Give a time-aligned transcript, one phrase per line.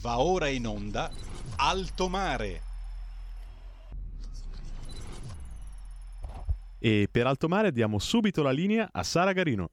[0.00, 1.10] Va ora in onda
[1.56, 2.62] Alto Mare.
[6.78, 9.70] E per Alto Mare diamo subito la linea a Sara Garino.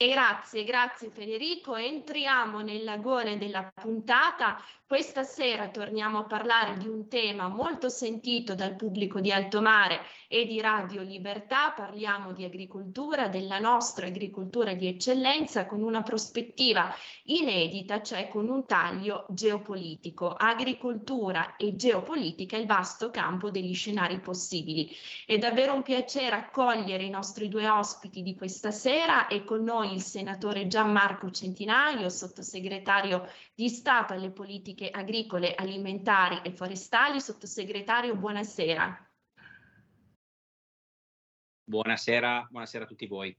[0.00, 1.74] Grazie, grazie Federico.
[1.74, 4.62] Entriamo nell'agone della puntata.
[4.86, 10.00] Questa sera torniamo a parlare di un tema molto sentito dal pubblico di Alto Mare
[10.28, 11.72] e di Radio Libertà.
[11.72, 18.64] Parliamo di agricoltura, della nostra agricoltura di eccellenza con una prospettiva inedita, cioè con un
[18.66, 20.32] taglio geopolitico.
[20.32, 24.88] Agricoltura e geopolitica il vasto campo degli scenari possibili.
[25.26, 29.87] È davvero un piacere accogliere i nostri due ospiti di questa sera e con noi
[29.92, 37.20] il senatore Gianmarco Centinaio, sottosegretario di Stato alle politiche agricole, alimentari e forestali.
[37.20, 39.10] Sottosegretario, buonasera.
[41.64, 43.36] Buonasera, buonasera a tutti voi.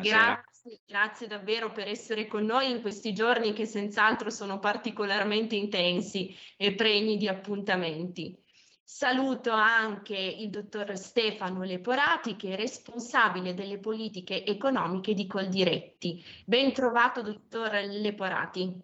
[0.00, 6.36] Grazie, grazie davvero per essere con noi in questi giorni che senz'altro sono particolarmente intensi
[6.56, 8.38] e pregni di appuntamenti.
[8.88, 16.24] Saluto anche il dottor Stefano Leporati che è responsabile delle politiche economiche di Coldiretti.
[16.44, 18.80] Ben trovato dottor Leporati.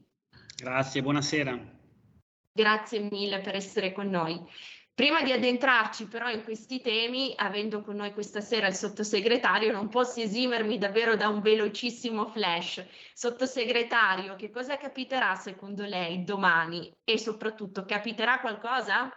[0.57, 1.57] Grazie, buonasera.
[2.53, 4.45] Grazie mille per essere con noi.
[4.93, 9.89] Prima di addentrarci però in questi temi, avendo con noi questa sera il sottosegretario, non
[9.89, 12.85] posso esimermi davvero da un velocissimo flash.
[13.15, 19.09] Sottosegretario, che cosa capiterà secondo lei domani e soprattutto capiterà qualcosa?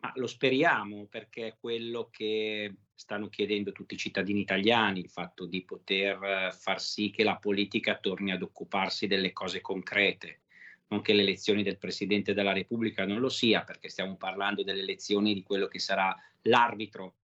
[0.00, 5.46] Ma lo speriamo perché è quello che stanno chiedendo tutti i cittadini italiani, il fatto
[5.46, 10.40] di poter eh, far sì che la politica torni ad occuparsi delle cose concrete,
[10.88, 14.80] non che le elezioni del Presidente della Repubblica non lo sia, perché stiamo parlando delle
[14.80, 17.16] elezioni di quello che sarà l'arbitro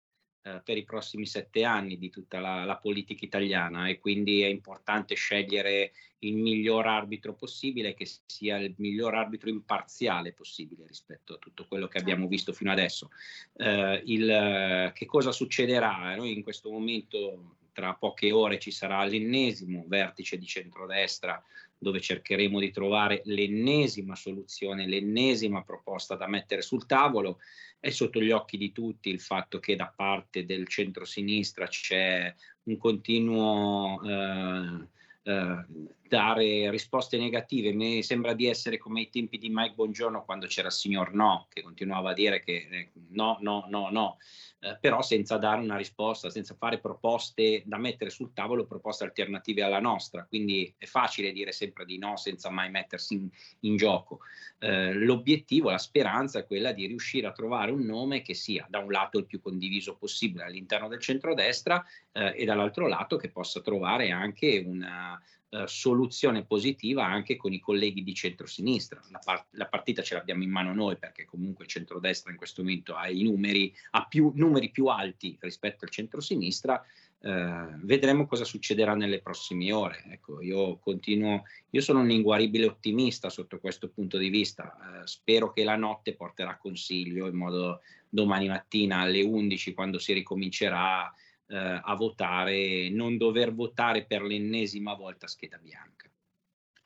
[0.47, 4.45] eh, per i prossimi sette anni di tutta la, la, politica italiana e quindi è
[4.45, 11.37] importante scegliere il miglior arbitro possibile, che sia il miglior arbitro imparziale possibile rispetto a
[11.39, 13.09] tutto quello che abbiamo visto fino adesso.
[13.55, 16.15] Eh, il, che cosa succederà?
[16.15, 21.43] Noi in questo momento, tra poche ore, ci sarà l'ennesimo vertice di centrodestra
[21.77, 27.39] dove cercheremo di trovare l'ennesima soluzione, l'ennesima proposta da mettere sul tavolo.
[27.77, 32.33] È sotto gli occhi di tutti il fatto che da parte del centro-sinistra c'è
[32.63, 34.87] un continuo eh,
[35.23, 35.65] eh,
[36.07, 37.73] dare risposte negative.
[37.73, 41.47] Mi sembra di essere come ai tempi di Mike Bongiorno quando c'era il signor no,
[41.49, 44.17] che continuava a dire che eh, no, no, no, no.
[44.59, 49.63] Eh, però senza dare una risposta, senza fare proposte da mettere sul tavolo, proposte alternative
[49.63, 50.25] alla nostra.
[50.25, 53.29] Quindi è facile dire sempre di no senza mai mettersi in,
[53.61, 54.19] in gioco.
[54.59, 58.79] Eh, l'obiettivo, la speranza è quella di riuscire a trovare un nome che sia da
[58.79, 63.61] un lato il più condiviso possibile all'interno del centrodestra eh, e dall'altro lato che possa
[63.61, 65.19] trovare anche una
[65.55, 69.01] Uh, soluzione positiva anche con i colleghi di centrosinistra.
[69.09, 72.61] La, par- la, partita ce l'abbiamo in mano noi perché comunque il centrodestra in questo
[72.61, 76.83] momento ha i numeri, ha più, numeri più alti rispetto al centrosinistra.
[77.19, 80.03] Uh, vedremo cosa succederà nelle prossime ore.
[80.09, 84.75] Ecco, io continuo, io sono un inguaribile ottimista sotto questo punto di vista.
[84.77, 87.79] Uh, spero che la notte porterà consiglio in modo
[88.09, 91.13] domani mattina alle 11 quando si ricomincerà
[91.47, 96.09] eh, a votare, non dover votare per l'ennesima volta scheda bianca.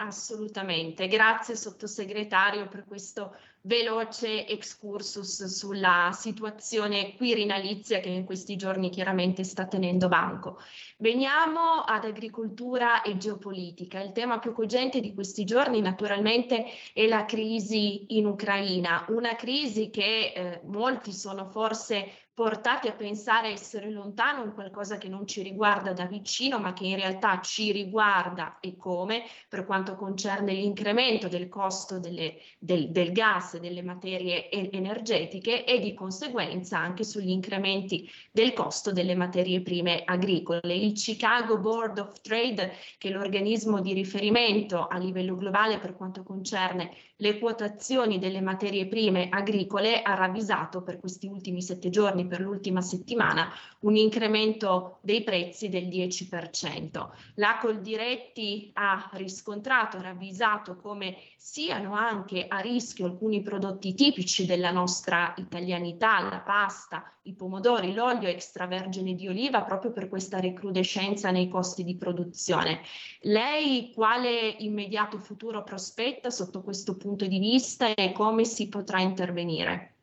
[0.02, 9.44] Assolutamente, grazie sottosegretario per questo veloce excursus sulla situazione quirinalizia che in questi giorni chiaramente
[9.44, 10.60] sta tenendo banco.
[10.98, 14.02] Veniamo ad agricoltura e geopolitica.
[14.02, 19.90] Il tema più cogente di questi giorni naturalmente è la crisi in Ucraina, una crisi
[19.90, 25.42] che eh, molti sono forse portati a pensare essere lontano in qualcosa che non ci
[25.42, 31.28] riguarda da vicino, ma che in realtà ci riguarda e come per quanto concerne l'incremento
[31.28, 37.30] del costo delle, del, del, gas e delle materie energetiche e di conseguenza anche sugli
[37.30, 40.74] incrementi del costo delle materie prime agricole.
[40.74, 46.24] Il Chicago Board of Trade, che è l'organismo di riferimento a livello globale per quanto
[46.24, 52.40] concerne le quotazioni delle materie prime agricole, ha ravvisato per questi ultimi sette giorni per
[52.40, 57.10] l'ultima settimana un incremento dei prezzi del 10%.
[57.36, 65.34] La Coldiretti ha riscontrato, ravvisato come siano anche a rischio alcuni prodotti tipici della nostra
[65.38, 71.84] italianità, la pasta, i pomodori, l'olio extravergine di oliva, proprio per questa recrudescenza nei costi
[71.84, 72.82] di produzione.
[73.22, 79.94] Lei quale immediato futuro prospetta sotto questo punto di vista e come si potrà intervenire?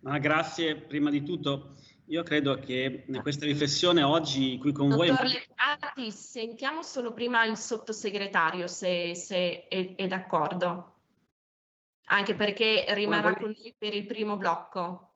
[0.00, 1.74] Ma grazie, prima di tutto
[2.10, 5.32] io credo che questa riflessione oggi qui con Dottor voi...
[5.32, 10.97] Lepati, sentiamo solo prima il sottosegretario se, se è, è, d'accordo,
[12.08, 15.14] anche perché rimarrà con noi per il primo blocco.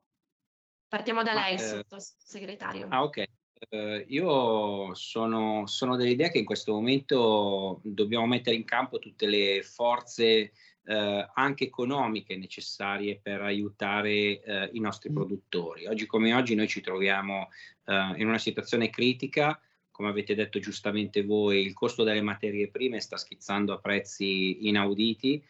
[0.89, 2.87] Partiamo da lei, eh, sottosegretario.
[2.91, 3.23] Ah, ok.
[3.71, 9.63] Uh, io sono, sono dell'idea che in questo momento dobbiamo mettere in campo tutte le
[9.63, 10.53] forze
[10.85, 15.15] eh, anche economiche necessarie per aiutare eh, i nostri mm.
[15.15, 15.87] produttori.
[15.87, 17.49] Oggi come oggi noi ci troviamo
[17.85, 19.61] in una situazione critica,
[19.91, 25.43] come avete detto giustamente voi, il costo delle materie prime sta schizzando a prezzi inauditi.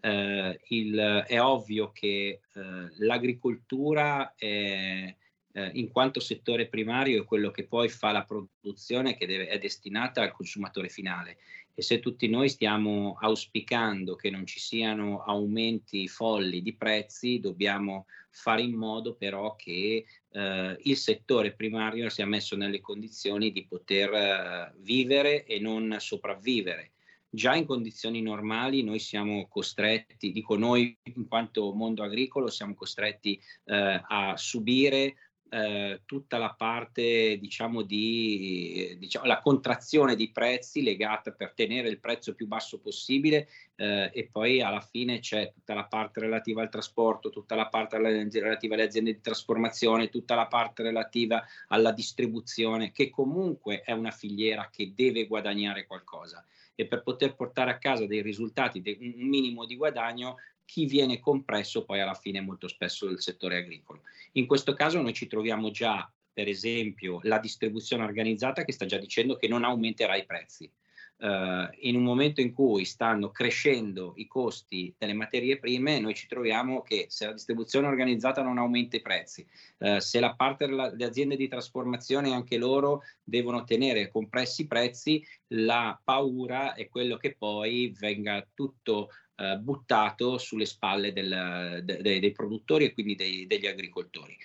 [0.00, 2.60] Eh, il, è ovvio che eh,
[2.98, 5.14] l'agricoltura è,
[5.52, 9.58] eh, in quanto settore primario è quello che poi fa la produzione che deve, è
[9.58, 11.38] destinata al consumatore finale
[11.78, 18.06] e se tutti noi stiamo auspicando che non ci siano aumenti folli di prezzi, dobbiamo
[18.30, 24.12] fare in modo però che eh, il settore primario sia messo nelle condizioni di poter
[24.12, 26.94] eh, vivere e non sopravvivere.
[27.30, 33.38] Già in condizioni normali noi siamo costretti, dico noi in quanto mondo agricolo, siamo costretti
[33.64, 35.14] eh, a subire
[35.50, 42.00] eh, tutta la parte diciamo di diciamo, la contrazione di prezzi legata per tenere il
[42.00, 46.68] prezzo più basso possibile eh, e poi alla fine c'è tutta la parte relativa al
[46.68, 52.90] trasporto, tutta la parte relativa alle aziende di trasformazione, tutta la parte relativa alla distribuzione
[52.92, 56.44] che comunque è una filiera che deve guadagnare qualcosa
[56.80, 61.84] e per poter portare a casa dei risultati, un minimo di guadagno, chi viene compresso
[61.84, 64.02] poi alla fine molto spesso il settore agricolo.
[64.34, 68.96] In questo caso noi ci troviamo già, per esempio, la distribuzione organizzata che sta già
[68.96, 70.70] dicendo che non aumenterà i prezzi.
[71.20, 76.28] Uh, in un momento in cui stanno crescendo i costi delle materie prime, noi ci
[76.28, 79.44] troviamo che se la distribuzione organizzata non aumenta i prezzi,
[79.78, 85.20] uh, se la parte delle aziende di trasformazione anche loro devono tenere compressi i prezzi,
[85.48, 92.20] la paura è quello che poi venga tutto uh, buttato sulle spalle del, de, de,
[92.20, 94.36] dei produttori e quindi dei, degli agricoltori.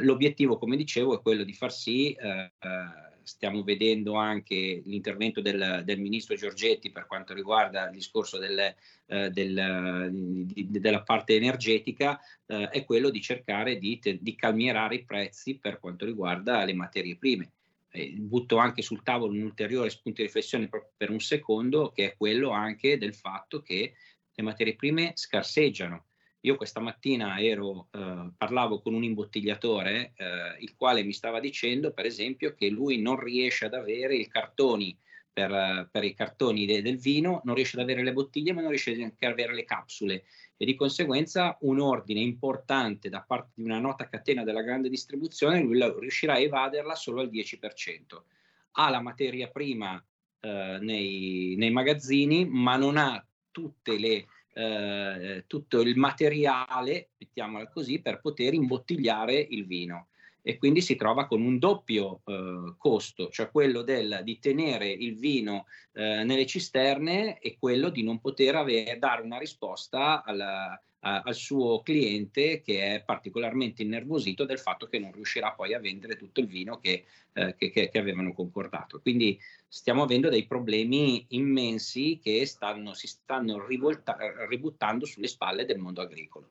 [0.00, 2.14] l'obiettivo, come dicevo, è quello di far sì
[3.22, 8.74] stiamo vedendo anche l'intervento del, del, ministro Giorgetti per quanto riguarda il discorso del,
[9.06, 15.04] eh, del, di, della parte energetica, eh, è quello di cercare di, di, calmierare i
[15.04, 17.50] prezzi per quanto riguarda le materie prime.
[17.92, 22.16] Eh, butto anche sul tavolo un ulteriore spunto di riflessione per un secondo, che è
[22.16, 23.94] quello anche del fatto che
[24.32, 26.04] le materie prime scarseggiano
[26.42, 31.92] io questa mattina ero, eh, parlavo con un imbottigliatore, eh, il quale mi stava dicendo,
[31.92, 34.96] per esempio, che lui non riesce ad avere i cartoni
[35.32, 38.70] per, per i cartoni de, del vino, non riesce ad avere le bottiglie, ma non
[38.70, 40.24] riesce neanche ad avere le capsule.
[40.56, 45.60] E di conseguenza un ordine importante da parte di una nota catena della grande distribuzione,
[45.60, 48.22] lui riuscirà a evaderla solo al 10%.
[48.72, 50.02] Ha la materia prima
[50.40, 58.00] eh, nei, nei magazzini, ma non ha tutte le eh, tutto il materiale, mettiamola così,
[58.00, 60.08] per poter imbottigliare il vino.
[60.42, 65.18] E quindi si trova con un doppio eh, costo, cioè quello del, di tenere il
[65.18, 71.34] vino eh, nelle cisterne e quello di non poter avere, dare una risposta alla, al
[71.34, 76.40] suo cliente che è particolarmente innervosito del fatto che non riuscirà poi a vendere tutto
[76.40, 79.00] il vino che, eh, che, che, avevano concordato.
[79.00, 84.16] Quindi stiamo avendo dei problemi immensi che stanno, si stanno rivolta,
[84.46, 86.50] ributtando sulle spalle del mondo agricolo.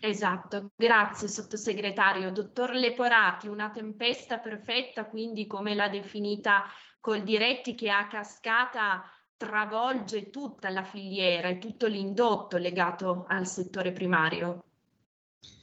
[0.00, 2.32] Esatto, grazie sottosegretario.
[2.32, 6.64] Dottor Leporati, una tempesta perfetta, quindi come l'ha definita
[6.98, 9.04] Coldiretti, che a cascata
[9.42, 14.62] travolge tutta la filiera e tutto l'indotto legato al settore primario.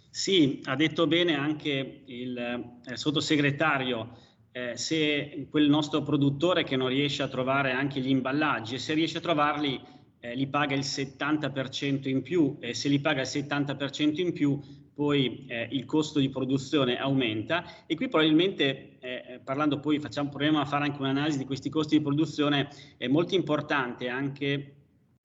[0.09, 4.17] Sì, ha detto bene anche il eh, sottosegretario.
[4.51, 9.19] Eh, se quel nostro produttore che non riesce a trovare anche gli imballaggi se riesce
[9.19, 9.79] a trovarli
[10.19, 14.59] eh, li paga il 70% in più e se li paga il 70% in più
[14.95, 18.97] poi eh, il costo di produzione aumenta e qui probabilmente
[19.29, 23.07] eh, parlando poi facciamo proviamo a fare anche un'analisi di questi costi di produzione è
[23.07, 24.75] molto importante anche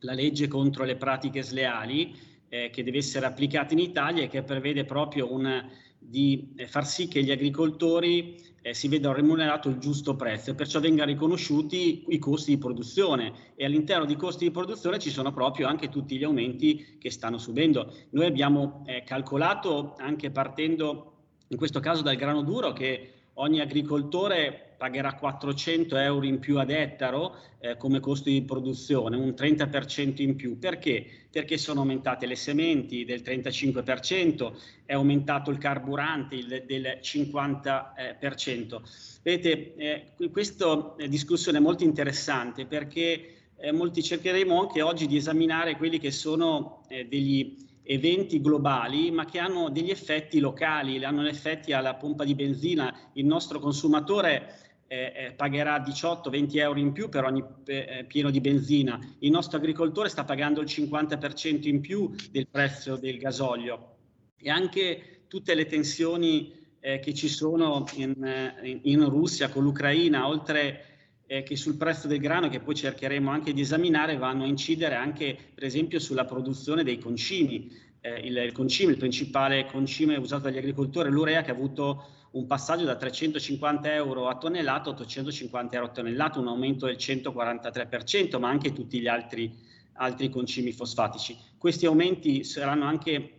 [0.01, 2.15] la legge contro le pratiche sleali
[2.49, 5.67] eh, che deve essere applicata in Italia e che prevede proprio un,
[5.99, 10.55] di eh, far sì che gli agricoltori eh, si veda remunerato il giusto prezzo e
[10.55, 15.33] perciò vengano riconosciuti i costi di produzione e all'interno dei costi di produzione ci sono
[15.33, 17.91] proprio anche tutti gli aumenti che stanno subendo.
[18.11, 21.13] Noi abbiamo eh, calcolato anche partendo
[21.49, 26.71] in questo caso dal grano duro che ogni agricoltore pagherà 400 euro in più ad
[26.71, 30.59] ettaro eh, come costo di produzione, un 30% in più.
[30.59, 31.07] Perché?
[31.31, 34.53] Perché sono aumentate le sementi del 35%,
[34.85, 38.81] è aumentato il carburante il, del 50%.
[39.23, 45.77] Vedete, eh, questa discussione è molto interessante perché eh, molti cercheremo anche oggi di esaminare
[45.77, 51.73] quelli che sono eh, degli eventi globali, ma che hanno degli effetti locali, hanno effetti
[51.73, 52.93] alla pompa di benzina.
[53.13, 58.41] Il nostro consumatore eh, eh pagherà 18-20 euro in più per ogni eh, pieno di
[58.41, 58.99] benzina.
[59.21, 63.97] Il nostro agricoltore sta pagando il 50% in più del prezzo del gasolio.
[64.37, 68.15] E anche tutte le tensioni eh, che ci sono in,
[68.63, 70.94] in, in Russia con l'Ucraina, oltre
[71.37, 74.95] eh, che sul prezzo del grano, che poi cercheremo anche di esaminare, vanno a incidere
[74.95, 77.71] anche per esempio sulla produzione dei concimi.
[78.01, 82.47] Eh, il, il, concime, il principale concime usato dagli agricoltori, l'urea, che ha avuto un
[82.47, 88.39] passaggio da 350 euro a tonnellata a 850 euro a tonnellata, un aumento del 143%,
[88.39, 89.53] ma anche tutti gli altri,
[89.95, 91.37] altri concimi fosfatici.
[91.59, 93.31] Questi aumenti saranno anche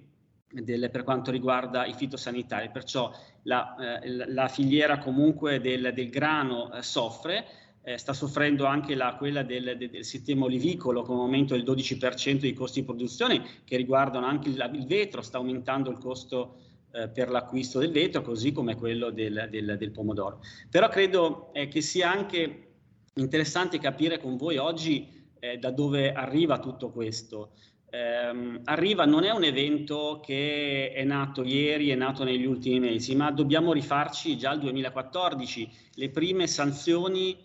[0.50, 6.74] delle, per quanto riguarda i fitosanitari, perciò la, eh, la filiera comunque del, del grano
[6.74, 7.46] eh, soffre,
[7.86, 11.64] eh, sta soffrendo anche la, quella del, del, del, sistema olivicolo con un aumento del
[11.64, 16.58] 12% dei costi di produzione che riguardano anche il, il vetro, sta aumentando il costo
[16.92, 20.42] eh, per l'acquisto del vetro così come quello del, del pomodoro.
[20.70, 22.70] Però credo eh, che sia anche
[23.14, 25.08] interessante capire con voi oggi
[25.40, 27.52] eh, da dove arriva tutto questo.
[27.88, 33.16] Eh, arriva, non è un evento che è nato ieri, è nato negli ultimi mesi,
[33.16, 35.70] ma dobbiamo rifarci già al 2014.
[35.94, 37.45] Le prime sanzioni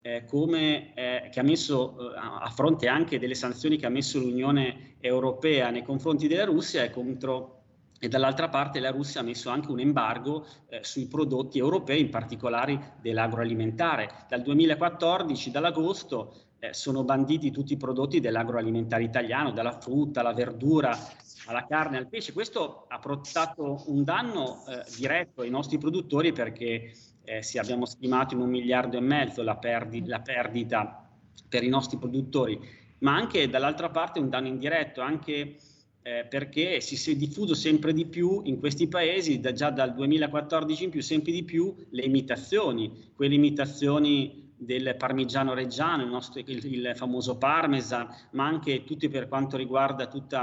[0.00, 4.18] eh, come, eh, che ha messo eh, a fronte anche delle sanzioni che ha messo
[4.18, 7.58] l'Unione Europea nei confronti della Russia e contro
[8.00, 12.10] e dall'altra parte la Russia ha messo anche un embargo eh, sui prodotti europei, in
[12.10, 14.24] particolare dell'agroalimentare.
[14.28, 20.96] Dal 2014, dall'agosto, eh, sono banditi tutti i prodotti dell'agroalimentare italiano, dalla frutta, alla verdura,
[21.46, 22.32] alla carne, al pesce.
[22.32, 26.92] Questo ha portato un danno eh, diretto ai nostri produttori perché
[27.28, 31.06] eh, sì, abbiamo stimato in un miliardo e mezzo la, perdi- la perdita
[31.46, 32.58] per i nostri produttori,
[33.00, 35.56] ma anche dall'altra parte un danno indiretto, anche
[36.02, 39.94] eh, perché si, si, è diffuso sempre di più in questi paesi, da, già dal
[39.94, 46.40] 2014 in più, sempre di più le imitazioni, quelle imitazioni del parmigiano reggiano, il, nostro,
[46.40, 50.36] il, il famoso parmesan, ma anche tutti per quanto riguarda tutti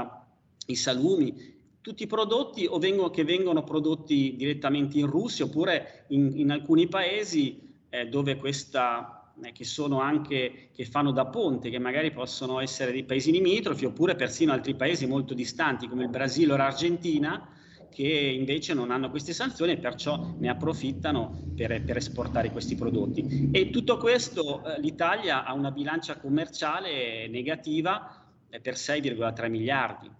[0.66, 1.55] i salumi,
[1.86, 7.76] tutti i prodotti vengono, che vengono prodotti direttamente in Russia oppure in, in alcuni paesi
[7.90, 12.90] eh, dove questa eh, che sono anche che fanno da ponte, che magari possono essere
[12.90, 17.50] dei paesi limitrofi oppure persino altri paesi molto distanti come il Brasile o l'Argentina
[17.88, 23.50] che invece non hanno queste sanzioni e perciò ne approfittano per, per esportare questi prodotti.
[23.52, 30.10] E tutto questo eh, l'Italia ha una bilancia commerciale negativa eh, per 6,3 miliardi.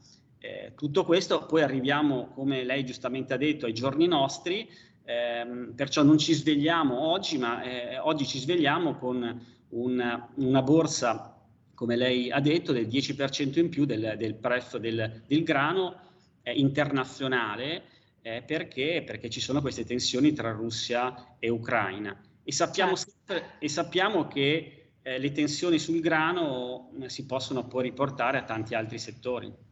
[0.46, 4.70] Eh, tutto questo poi arriviamo, come lei giustamente ha detto, ai giorni nostri,
[5.02, 11.36] ehm, perciò non ci svegliamo oggi, ma eh, oggi ci svegliamo con una, una, borsa,
[11.74, 15.96] come lei ha detto, del 10% in più del, del prezzo del, del grano
[16.42, 17.82] eh, internazionale,
[18.22, 19.02] eh, perché?
[19.04, 22.16] perché ci sono queste tensioni tra Russia e Ucraina.
[22.44, 23.12] E sappiamo, certo.
[23.16, 28.44] sempre, e sappiamo che eh, le tensioni sul grano eh, si possono poi riportare a
[28.44, 29.64] tanti altri settori.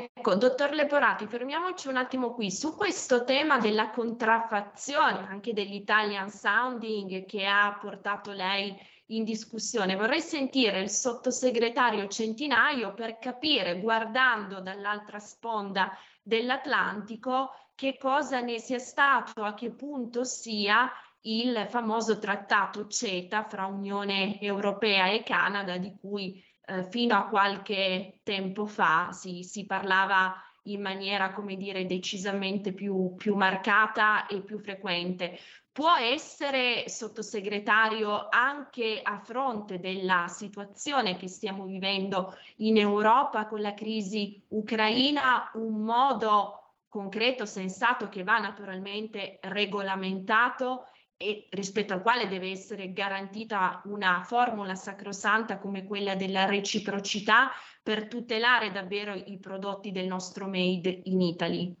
[0.00, 7.26] Ecco, dottor Leporati, fermiamoci un attimo qui su questo tema della contraffazione, anche dell'Italian sounding
[7.26, 8.76] che ha portato lei
[9.06, 9.96] in discussione.
[9.96, 15.90] Vorrei sentire il sottosegretario Centinaio per capire, guardando dall'altra sponda
[16.22, 20.88] dell'Atlantico, che cosa ne sia stato, a che punto sia
[21.22, 28.20] il famoso trattato CETA fra Unione Europea e Canada, di cui eh, fino a qualche
[28.22, 30.34] tempo fa si, si parlava
[30.64, 35.38] in maniera, come dire, decisamente più, più marcata e più frequente.
[35.72, 43.72] Può essere, sottosegretario, anche a fronte della situazione che stiamo vivendo in Europa con la
[43.74, 50.84] crisi ucraina, un modo concreto, sensato, che va naturalmente regolamentato
[51.20, 57.50] e rispetto al quale deve essere garantita una formula sacrosanta come quella della reciprocità
[57.82, 61.74] per tutelare davvero i prodotti del nostro made in Italy?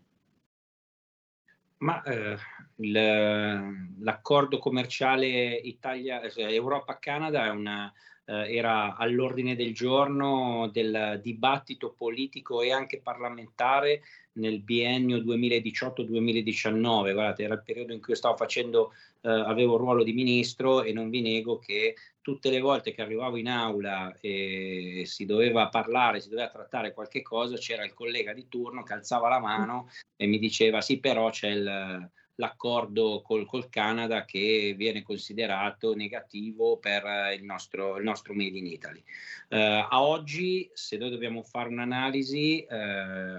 [1.78, 2.36] Ma eh,
[2.78, 7.92] il, l'accordo commerciale Italia, cioè Europa-Canada è una,
[8.28, 17.42] eh, era all'ordine del giorno del dibattito politico e anche parlamentare nel biennio 2018-2019, guardate,
[17.42, 18.92] era il periodo in cui stavo facendo,
[19.22, 23.02] eh, avevo il ruolo di ministro e non vi nego che tutte le volte che
[23.02, 28.32] arrivavo in aula e si doveva parlare, si doveva trattare qualche cosa, c'era il collega
[28.32, 33.46] di turno che alzava la mano e mi diceva sì, però c'è il, l'accordo col,
[33.46, 37.02] col, Canada che viene considerato negativo per
[37.36, 39.02] il nostro, il nostro Made in Italy.
[39.50, 42.74] Uh, a oggi, se noi dobbiamo fare un'analisi, uh,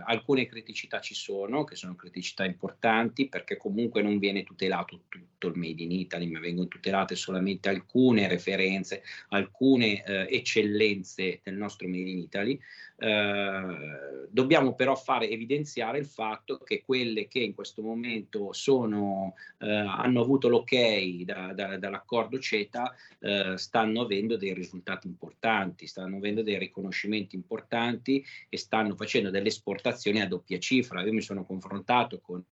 [0.05, 5.57] alcune criticità ci sono, che sono criticità importanti, perché comunque non viene tutelato tutto il
[5.57, 12.09] Made in Italy, ma vengono tutelate solamente alcune referenze, alcune uh, eccellenze del nostro Made
[12.09, 12.59] in Italy.
[12.99, 20.49] Dobbiamo però fare evidenziare il fatto che quelle che in questo momento sono, hanno avuto
[20.49, 22.93] l'ok da, da, dall'accordo CETA
[23.55, 30.21] stanno avendo dei risultati importanti stanno avendo dei riconoscimenti importanti e stanno facendo delle esportazioni
[30.21, 31.01] a doppia cifra.
[31.01, 32.43] Io mi sono confrontato con,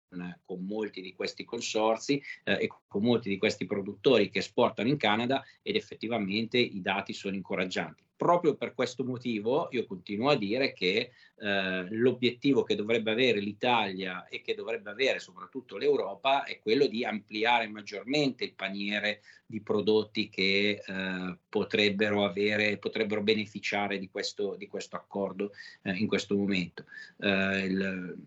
[0.44, 4.98] con molti di questi consorsi eh, e con molti di questi produttori che esportano in
[4.98, 10.74] Canada ed effettivamente i dati sono incoraggianti proprio per questo motivo io continuo a dire
[10.74, 16.88] che eh, l'obiettivo che dovrebbe avere l'Italia e che dovrebbe avere soprattutto l'Europa è quello
[16.88, 24.55] di ampliare maggiormente il paniere di prodotti che eh, potrebbero, avere, potrebbero beneficiare di questo,
[24.55, 25.51] di questo accordo
[25.83, 26.85] eh, in questo momento.
[27.20, 28.18] Eh, il,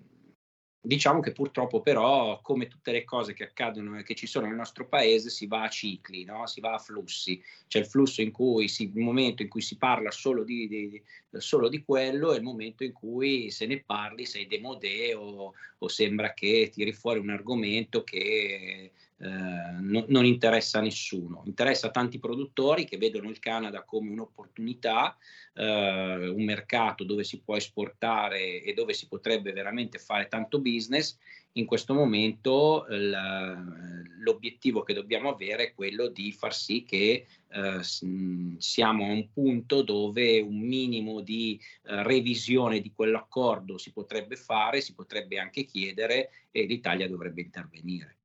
[0.83, 4.57] Diciamo che purtroppo però, come tutte le cose che accadono e che ci sono nel
[4.57, 6.47] nostro paese, si va a cicli, no?
[6.47, 7.43] si va a flussi.
[7.69, 11.03] C'è il flusso in cui si, il momento in cui si parla solo di, di,
[11.33, 15.53] solo di quello e il momento in cui se ne parli sei demodé o,
[15.87, 18.93] sembra che tiri fuori un argomento che
[19.29, 25.17] no, non interessa a nessuno, interessa a tanti produttori che vedono il Canada come un'opportunità,
[25.55, 31.19] eh, un mercato dove si può esportare e dove si potrebbe veramente fare tanto business.
[31.55, 39.05] In questo momento l'obiettivo che dobbiamo avere è quello di far sì che eh, siamo
[39.05, 44.95] a un punto dove un minimo di eh, revisione di quell'accordo si potrebbe fare, si
[44.95, 48.20] potrebbe anche chiedere e l'Italia dovrebbe intervenire.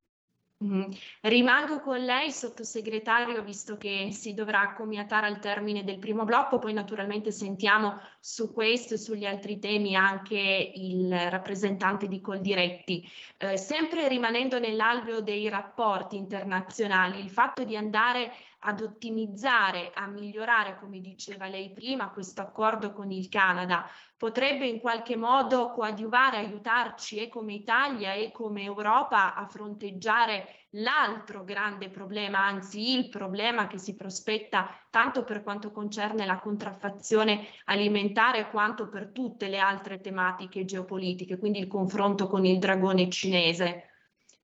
[0.64, 0.84] Mm.
[1.20, 6.72] Rimango con lei, sottosegretario, visto che si dovrà accomiatare al termine del primo blocco, poi
[6.72, 13.06] naturalmente sentiamo su questo e sugli altri temi anche il rappresentante di Coldiretti.
[13.36, 18.32] Eh, sempre rimanendo nell'alveo dei rapporti internazionali, il fatto di andare
[18.66, 24.80] ad ottimizzare, a migliorare, come diceva lei prima, questo accordo con il Canada potrebbe in
[24.80, 32.40] qualche modo coadiuvare, aiutarci e come Italia e come Europa a fronteggiare l'altro grande problema,
[32.44, 39.12] anzi il problema che si prospetta tanto per quanto concerne la contraffazione alimentare quanto per
[39.12, 43.90] tutte le altre tematiche geopolitiche, quindi il confronto con il dragone cinese.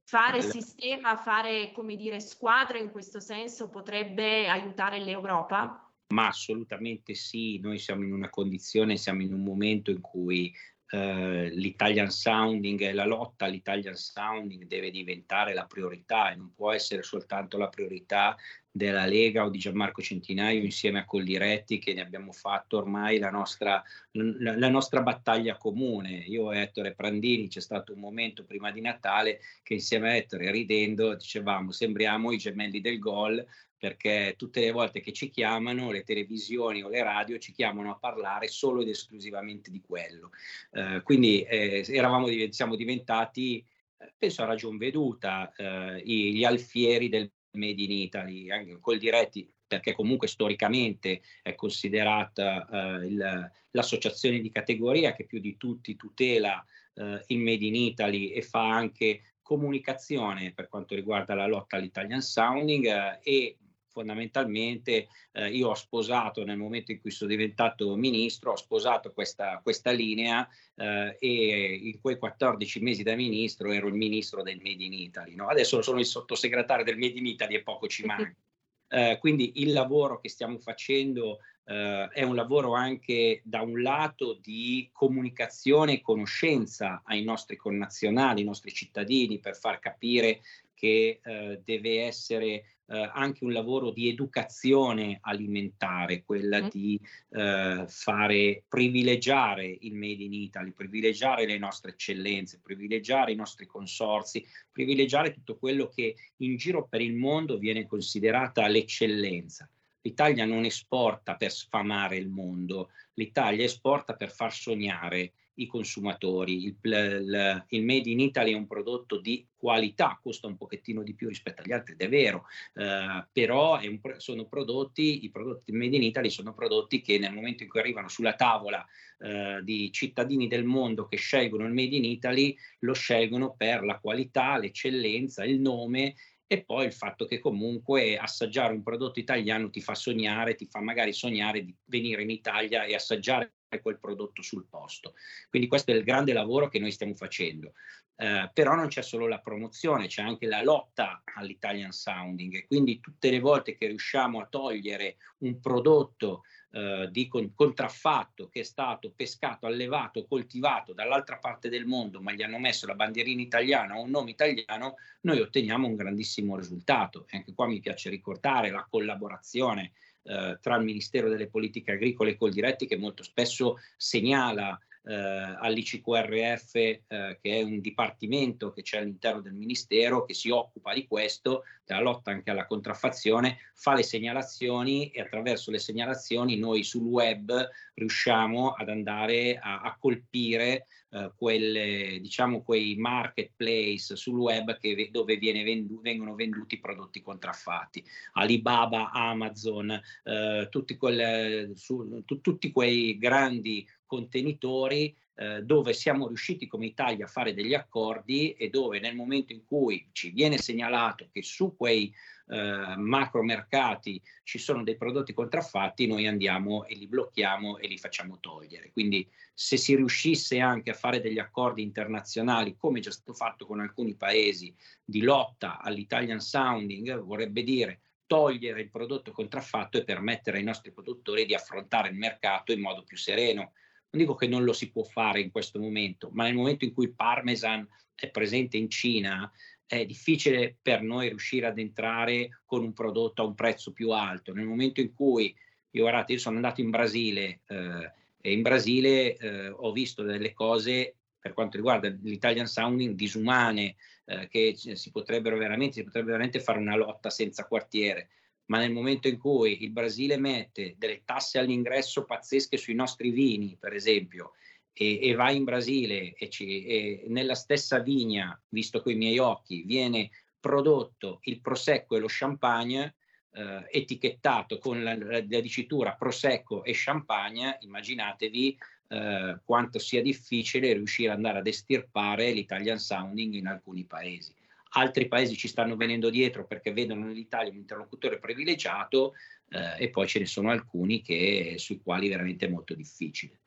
[0.04, 5.90] Fare sistema, fare come dire squadra in questo senso potrebbe aiutare l'Europa?
[6.08, 10.54] Ma assolutamente sì, noi siamo in una condizione, siamo in un momento in cui
[10.90, 16.70] eh, l'Italian sounding e la lotta all'Italian sounding deve diventare la priorità e non può
[16.70, 18.36] essere soltanto la priorità
[18.74, 23.30] della Lega o di Gianmarco Centinaio insieme a Coldiretti che ne abbiamo fatto ormai la
[23.30, 23.82] nostra,
[24.12, 26.24] la, nostra battaglia comune.
[26.26, 30.50] Io e Ettore Prandini c'è stato un momento prima di Natale che insieme a Ettore
[30.50, 36.04] ridendo dicevamo sembriamo i gemelli del gol perché tutte le volte che ci chiamano, le
[36.04, 40.30] televisioni o le radio ci chiamano a parlare solo ed esclusivamente di quello.
[40.70, 43.58] Eh, quindi eh, eravamo, siamo diventati,
[43.98, 49.48] eh, penso a ragion veduta, eh, gli alfieri del Made in Italy, anche col diretti
[49.66, 56.62] perché comunque storicamente è considerata eh, il, l'associazione di categoria che più di tutti tutela
[56.94, 62.20] eh, il Made in Italy e fa anche comunicazione per quanto riguarda la lotta all'Italian
[62.20, 63.56] Sounding eh, e
[63.92, 69.60] fondamentalmente eh, io ho sposato nel momento in cui sono diventato ministro, ho sposato questa,
[69.62, 74.82] questa linea eh, e in quei 14 mesi da ministro ero il ministro del Made
[74.82, 75.34] in Italy.
[75.34, 75.48] No?
[75.48, 78.34] Adesso sono il sottosegretario del Made in Italy e poco ci manca.
[78.94, 84.34] Eh, quindi il lavoro che stiamo facendo eh, è un lavoro anche da un lato
[84.34, 90.42] di comunicazione e conoscenza ai nostri connazionali, ai nostri cittadini, per far capire
[90.74, 96.68] che eh, deve essere eh, anche un lavoro di educazione alimentare, quella mm.
[96.68, 103.66] di eh, fare privilegiare il Made in Italy, privilegiare le nostre eccellenze, privilegiare i nostri
[103.66, 109.68] consorsi, privilegiare tutto quello che in giro per il mondo viene considerata l'eccellenza.
[110.04, 116.64] L'Italia non esporta per sfamare il mondo, l'Italia esporta per far sognare i consumatori.
[116.64, 121.14] Il, il, il, Made in Italy è un prodotto di qualità, costa un pochettino di
[121.14, 125.72] più rispetto agli altri ed è vero, eh, però è un, sono prodotti, i prodotti
[125.72, 128.84] Made in Italy sono prodotti che nel momento in cui arrivano sulla tavola
[129.18, 133.98] eh, di cittadini del mondo che scelgono il Made in Italy, lo scelgono per la
[133.98, 136.14] qualità, l'eccellenza, il nome
[136.46, 140.80] e poi il fatto che comunque assaggiare un prodotto italiano ti fa sognare, ti fa
[140.80, 145.14] magari sognare di venire in Italia e assaggiare quel prodotto sul posto.
[145.48, 147.72] Quindi questo è il grande lavoro che noi stiamo facendo.
[148.14, 153.00] Eh, però non c'è solo la promozione, c'è anche la lotta all'Italian sounding e quindi
[153.00, 156.42] tutte le volte che riusciamo a togliere un prodotto
[156.74, 162.32] eh, di con- contraffatto che è stato pescato, allevato, coltivato dall'altra parte del mondo, ma
[162.32, 167.26] gli hanno messo la bandierina italiana o un nome italiano, noi otteniamo un grandissimo risultato.
[167.28, 169.92] E anche qua mi piace ricordare la collaborazione
[170.24, 176.74] eh, tra il Ministero delle Politiche Agricole e Coldiretti che molto spesso segnala eh, all'ICQRF,
[176.74, 181.64] eh, che è un dipartimento che c'è all'interno del Ministero che si occupa di questo,
[181.84, 187.68] della lotta anche alla contraffazione, fa le segnalazioni e attraverso le segnalazioni noi sul web
[187.94, 195.38] riusciamo ad andare a, a colpire eh, quelle, diciamo, quei marketplace sul web che, dove
[195.38, 198.02] vendu, vengono venduti prodotti contraffatti.
[198.32, 199.90] Alibaba, Amazon,
[200.24, 207.24] eh, tutti, quelle, su, tu, tutti quei grandi contenitori eh, dove siamo riusciti come Italia
[207.24, 211.74] a fare degli accordi e dove nel momento in cui ci viene segnalato che su
[211.76, 212.12] quei
[212.52, 217.96] eh, macro mercati ci sono dei prodotti contraffatti, noi andiamo e li blocchiamo e li
[217.96, 218.90] facciamo togliere.
[218.92, 223.80] Quindi se si riuscisse anche a fare degli accordi internazionali, come già stato fatto con
[223.80, 230.64] alcuni paesi, di lotta all'Italian sounding, vorrebbe dire togliere il prodotto contraffatto e permettere ai
[230.64, 233.72] nostri produttori di affrontare il mercato in modo più sereno
[234.12, 236.92] non dico che non lo si può fare in questo momento, ma nel momento in
[236.92, 239.50] cui il parmesan è presente in Cina,
[239.86, 244.52] è difficile per noi riuscire ad entrare con un prodotto a un prezzo più alto.
[244.52, 245.54] Nel momento in cui,
[245.90, 250.52] io guardate, io sono andato in Brasile eh, e in Brasile eh, ho visto delle
[250.52, 255.56] cose per quanto riguarda l'Italian Sounding disumane, eh, che si potrebbero
[255.90, 258.28] si potrebbe veramente fare una lotta senza quartiere
[258.66, 263.76] ma nel momento in cui il Brasile mette delle tasse all'ingresso pazzesche sui nostri vini,
[263.78, 264.52] per esempio,
[264.92, 269.82] e, e vai in Brasile e, ci, e nella stessa vigna, visto coi miei occhi,
[269.82, 273.16] viene prodotto il prosecco e lo champagne,
[273.52, 278.78] eh, etichettato con la, la, dicitura prosecco e champagne, immaginatevi
[279.08, 284.54] eh, quanto sia difficile riuscire ad andare ad estirpare l'Italian sounding in alcuni paesi
[284.94, 289.34] altri paesi ci stanno venendo dietro perché vedono nell'Italia un interlocutore privilegiato
[289.68, 293.60] eh, e poi ce ne sono alcuni che, sui quali è veramente molto difficile.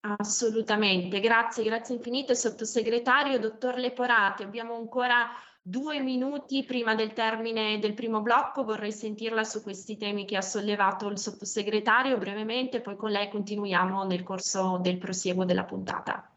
[0.00, 3.38] Assolutamente, grazie, grazie infinite sottosegretario.
[3.38, 5.28] Dottor Leporati, abbiamo ancora
[5.62, 10.42] due minuti prima del termine del primo blocco, vorrei sentirla su questi temi che ha
[10.42, 16.34] sollevato il sottosegretario brevemente, poi con lei continuiamo nel corso del prosieguo della puntata.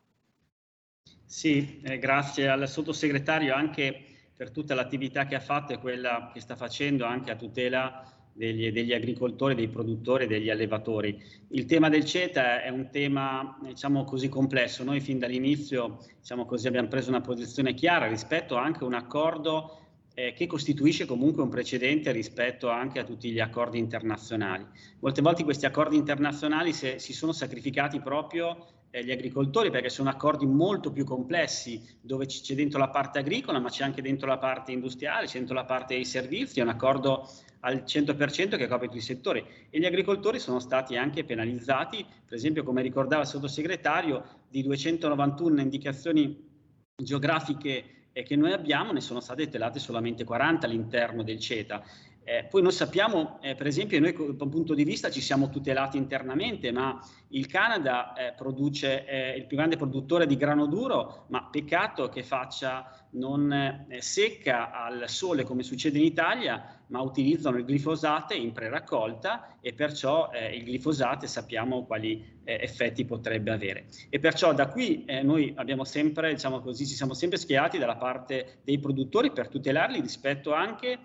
[1.25, 6.41] Sì, eh, grazie al sottosegretario anche per tutta l'attività che ha fatto e quella che
[6.41, 11.21] sta facendo anche a tutela degli, degli, agricoltori, dei produttori degli allevatori.
[11.49, 14.83] Il tema del CETA è un tema, diciamo così, complesso.
[14.83, 19.77] Noi fin dall'inizio, diciamo così, abbiamo preso una posizione chiara rispetto anche a un accordo
[20.15, 24.65] eh, che costituisce comunque un precedente rispetto anche a tutti gli accordi internazionali.
[24.99, 28.67] Molte volte questi accordi internazionali se, si sono sacrificati proprio
[29.01, 33.69] gli agricoltori perché sono accordi molto più complessi dove c'è dentro la parte agricola ma
[33.69, 37.27] c'è anche dentro la parte industriale, c'è dentro la parte dei servizi, è un accordo
[37.61, 39.43] al 100% che copre tutti i settori.
[39.69, 45.61] E gli agricoltori sono stati anche penalizzati, per esempio come ricordava il sottosegretario, di 291
[45.61, 46.51] indicazioni
[46.95, 51.83] geografiche che noi abbiamo, ne sono state tutelate solamente 40 all'interno del CETA
[52.25, 55.49] Eh, poi noi sappiamo, eh, per esempio, noi da un punto di vista ci siamo
[55.49, 56.97] tutelati internamente, ma
[57.29, 62.23] il Canada eh, produce, è il più grande produttore di grano duro, ma peccato che
[62.23, 68.53] faccia non eh, secca al sole come succede in Italia, ma utilizzano il glifosate in
[68.53, 73.87] preraccolta e perciò eh, il glifosate sappiamo quali eh, effetti potrebbe avere.
[74.09, 78.59] E perciò da qui noi abbiamo sempre, diciamo così, ci siamo sempre schierati dalla parte
[78.63, 80.99] dei produttori per tutelarli rispetto anche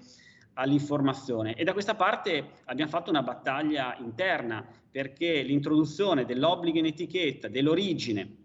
[0.59, 1.55] all'informazione.
[1.55, 8.37] E da questa parte abbiamo fatto una battaglia interna perché l'introduzione dell'obbligo in etichetta dell'origine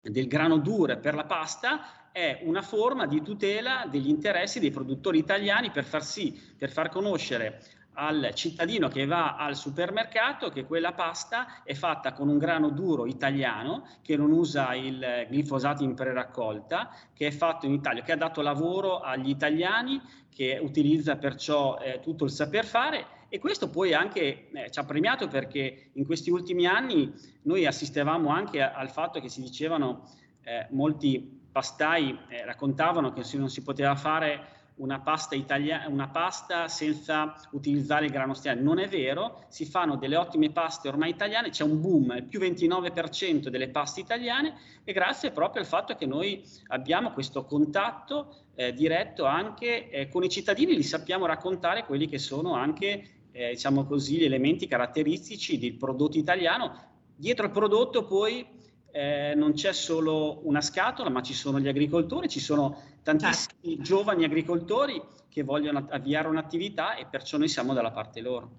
[0.00, 5.18] del grano duro per la pasta è una forma di tutela degli interessi dei produttori
[5.18, 7.62] italiani per far sì, per far conoscere
[7.94, 13.06] al cittadino che va al supermercato che quella pasta è fatta con un grano duro
[13.06, 18.16] italiano che non usa il glifosato in preraccolta, che è fatto in Italia, che ha
[18.16, 20.00] dato lavoro agli italiani,
[20.34, 23.06] che utilizza perciò eh, tutto il saper fare.
[23.28, 28.30] E questo poi anche eh, ci ha premiato perché in questi ultimi anni noi assistevamo
[28.30, 30.08] anche a, al fatto che si dicevano
[30.42, 36.68] eh, molti pastai eh, raccontavano che non si poteva fare una pasta, italia- una pasta
[36.68, 38.62] senza utilizzare il grano stiano.
[38.62, 42.40] Non è vero, si fanno delle ottime paste ormai italiane, c'è un boom, il più
[42.40, 44.54] 29% delle paste italiane
[44.84, 50.24] e grazie proprio al fatto che noi abbiamo questo contatto eh, diretto anche eh, con
[50.24, 55.58] i cittadini, li sappiamo raccontare quelli che sono anche, eh, diciamo così, gli elementi caratteristici
[55.58, 56.90] del prodotto italiano.
[57.14, 58.44] Dietro il prodotto poi
[58.92, 63.82] eh, non c'è solo una scatola, ma ci sono gli agricoltori, ci sono tantissimi certo.
[63.82, 68.50] giovani agricoltori che vogliono avviare un'attività e perciò noi siamo dalla parte loro.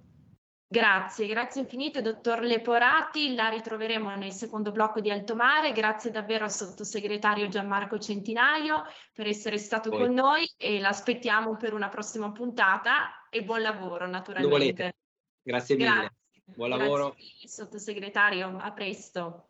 [0.73, 6.45] Grazie, grazie infinite dottor Leporati, la ritroveremo nel secondo blocco di Alto Mare, grazie davvero
[6.45, 9.99] al sottosegretario Gianmarco Centinaio per essere stato Poi.
[9.99, 14.95] con noi e l'aspettiamo per una prossima puntata e buon lavoro naturalmente.
[15.43, 16.11] Grazie mille, grazie.
[16.55, 17.09] buon lavoro.
[17.09, 19.49] Grazie, sottosegretario, a presto.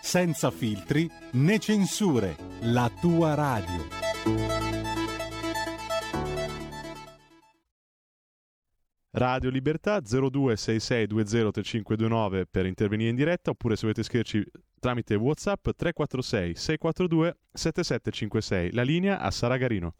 [0.00, 3.86] senza filtri né censure, la tua radio.
[9.10, 14.44] Radio Libertà 0266203529 per intervenire in diretta oppure se volete scriverci
[14.78, 18.74] tramite Whatsapp 346 642 7756.
[18.74, 19.94] La linea a Saragarino.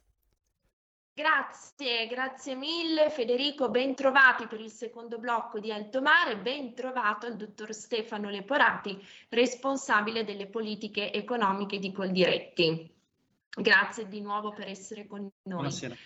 [1.18, 7.26] Grazie, grazie mille Federico, ben trovati per il secondo blocco di Alto Mare, ben trovato
[7.26, 8.96] il dottor Stefano Leporati,
[9.31, 12.88] responsabile delle politiche economiche di Coldiretti.
[13.50, 15.33] Grazie di nuovo per essere con noi.
[15.42, 15.96] Buonasera.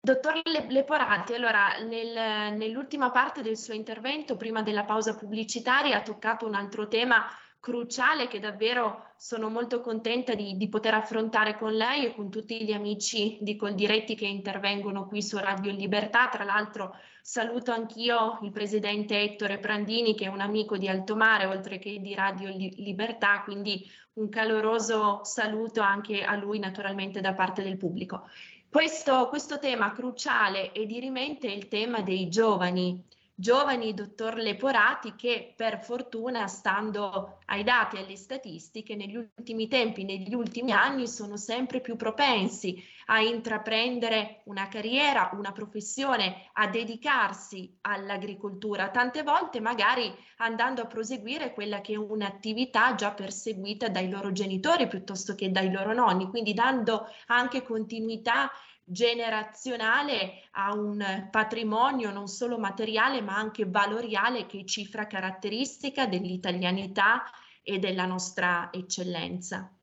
[0.00, 6.46] Dottor Leporati, allora nel, nell'ultima parte del suo intervento, prima della pausa pubblicitaria, ha toccato
[6.46, 7.26] un altro tema
[7.64, 12.62] cruciale che davvero sono molto contenta di, di, poter affrontare con lei e con tutti
[12.62, 16.28] gli amici di Coldiretti che intervengono qui su Radio Libertà.
[16.28, 21.78] Tra l'altro saluto anch'io il presidente Ettore Prandini che è un amico di Altomare oltre
[21.78, 27.78] che di Radio Libertà, quindi un caloroso saluto anche a lui naturalmente da parte del
[27.78, 28.28] pubblico.
[28.68, 33.02] Questo, questo tema cruciale e dirimente è il tema dei giovani
[33.36, 40.04] giovani dottor Leporati che per fortuna, stando ai dati e alle statistiche, negli ultimi tempi,
[40.04, 47.76] negli ultimi anni sono sempre più propensi a intraprendere una carriera, una professione, a dedicarsi
[47.82, 54.32] all'agricoltura, tante volte magari andando a proseguire quella che è un'attività già perseguita dai loro
[54.32, 58.50] genitori piuttosto che dai loro nonni, quindi dando anche continuità
[58.84, 67.24] generazionale a un patrimonio non solo materiale ma anche valoriale che cifra caratteristica dell'italianità
[67.62, 69.74] e della nostra eccellenza.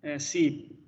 [0.00, 0.82] Eh, sì,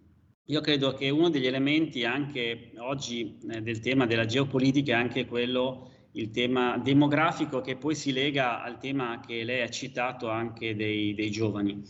[0.45, 5.27] io credo che uno degli elementi anche oggi eh, del tema della geopolitica è anche
[5.27, 10.77] quello, il tema demografico che poi si lega al tema che lei ha citato anche
[10.77, 11.83] dei, dei giovani.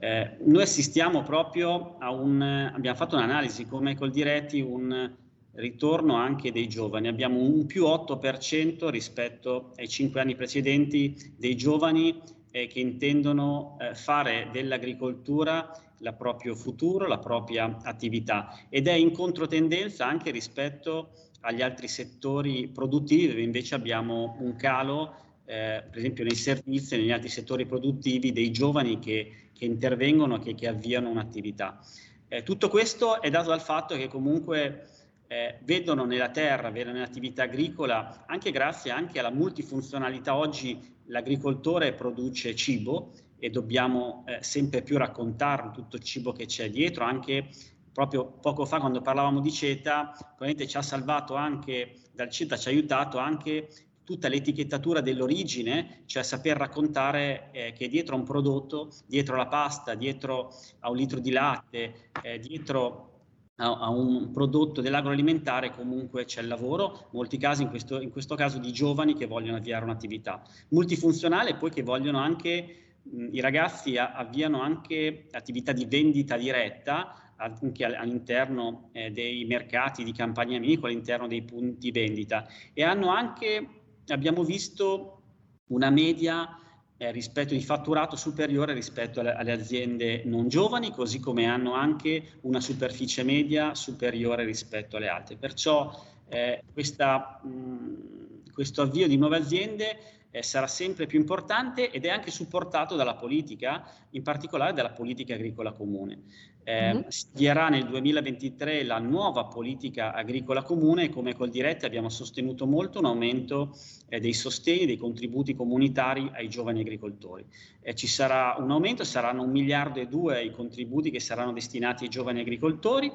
[0.00, 5.12] Eh, noi assistiamo proprio a un, abbiamo fatto un'analisi come col diretti, un
[5.52, 7.08] ritorno anche dei giovani.
[7.08, 13.94] Abbiamo un più 8% rispetto ai cinque anni precedenti dei giovani eh, che intendono eh,
[13.94, 21.60] fare dell'agricoltura il proprio futuro, la propria attività ed è in controtendenza anche rispetto agli
[21.60, 25.14] altri settori produttivi dove invece abbiamo un calo,
[25.48, 30.38] eh, per esempio nei servizi e negli altri settori produttivi dei giovani che, che intervengono
[30.38, 31.80] che, che, avviano un'attività.
[32.28, 34.88] Eh, tutto questo è dato dal fatto che comunque
[35.26, 42.54] eh, vedono nella terra, vedono nell'attività agricola, anche grazie anche alla multifunzionalità oggi l'agricoltore produce
[42.54, 47.48] cibo e dobbiamo eh, sempre più raccontare tutto il cibo che c'è dietro, anche
[47.90, 52.68] proprio poco fa quando parlavamo di CETA, probabilmente ci ha salvato anche dal CETA, ci
[52.68, 53.68] ha aiutato anche
[54.08, 59.94] tutta l'etichettatura dell'origine, cioè saper raccontare eh, che dietro a un prodotto, dietro la pasta,
[59.94, 63.20] dietro a un litro di latte, eh, dietro
[63.56, 68.34] a, un prodotto dell'agroalimentare comunque c'è il lavoro, in molti casi in questo, in questo
[68.34, 73.40] caso di giovani che vogliono avviare un'attività multifunzionale e poi che vogliono anche, mh, i
[73.40, 80.56] ragazzi a, avviano anche attività di vendita diretta anche all'interno eh, dei mercati di campagna
[80.56, 82.48] amico, all'interno dei punti vendita.
[82.72, 83.77] E hanno anche,
[84.12, 85.22] abbiamo visto,
[85.68, 86.58] una media
[86.96, 92.38] eh, rispetto di fatturato superiore rispetto alle, alle, aziende non giovani, così come hanno anche
[92.42, 95.36] una superficie media superiore rispetto alle altre.
[95.36, 102.04] Perciò eh, questa, mh, questo avvio di nuove aziende eh, sarà sempre più importante ed
[102.04, 106.22] è anche supportato dalla politica, in particolare dalla politica agricola comune.
[106.62, 107.08] Eh, mm-hmm.
[107.08, 112.66] Si avvierà nel 2023 la nuova politica agricola comune e come col Diretti abbiamo sostenuto
[112.66, 113.76] molto un aumento
[114.08, 117.44] eh, dei sostegni, dei contributi comunitari ai giovani agricoltori.
[117.80, 122.04] Eh, ci sarà un aumento, saranno un miliardo e due i contributi che saranno destinati
[122.04, 123.10] ai giovani agricoltori.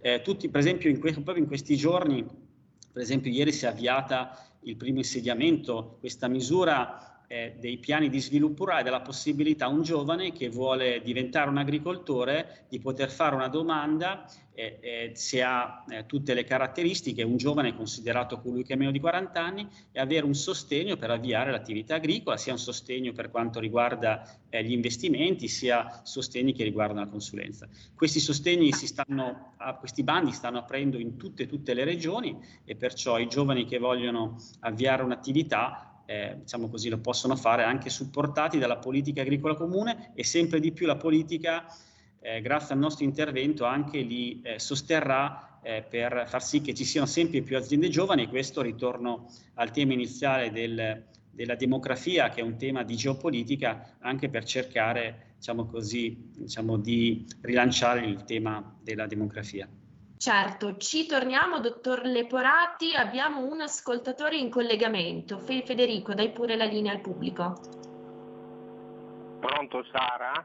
[0.00, 2.22] Eh, tutti, per esempio, in que- proprio in questi giorni,
[2.92, 8.20] per esempio ieri si è avviata il primo insediamento, questa misura eh, dei piani di
[8.20, 13.34] sviluppo rurale, della possibilità a un giovane che vuole diventare un agricoltore di poter fare
[13.34, 14.26] una domanda
[14.58, 18.90] eh, eh, se ha eh, tutte le caratteristiche, un giovane considerato colui che ha meno
[18.90, 23.30] di 40 anni e avere un sostegno per avviare l'attività agricola, sia un sostegno per
[23.30, 27.68] quanto riguarda eh, gli investimenti, sia sostegni che riguardano la consulenza.
[27.94, 33.18] Questi sostegni si stanno, questi bandi stanno aprendo in tutte, tutte le regioni e perciò
[33.18, 38.78] i giovani che vogliono avviare un'attività eh, diciamo così, lo possono fare anche supportati dalla
[38.78, 41.66] politica agricola comune e sempre di più la politica,
[42.20, 46.84] eh, grazie al nostro intervento, anche li eh, sosterrà eh, per far sì che ci
[46.84, 52.40] siano sempre più aziende giovani e questo ritorno al tema iniziale del, della demografia, che
[52.40, 58.76] è un tema di geopolitica, anche per cercare diciamo così, diciamo, di rilanciare il tema
[58.82, 59.68] della demografia.
[60.18, 65.38] Certo, ci torniamo, dottor Leporati, abbiamo un ascoltatore in collegamento.
[65.38, 67.54] Federico, dai pure la linea al pubblico.
[69.40, 70.44] Pronto Sara?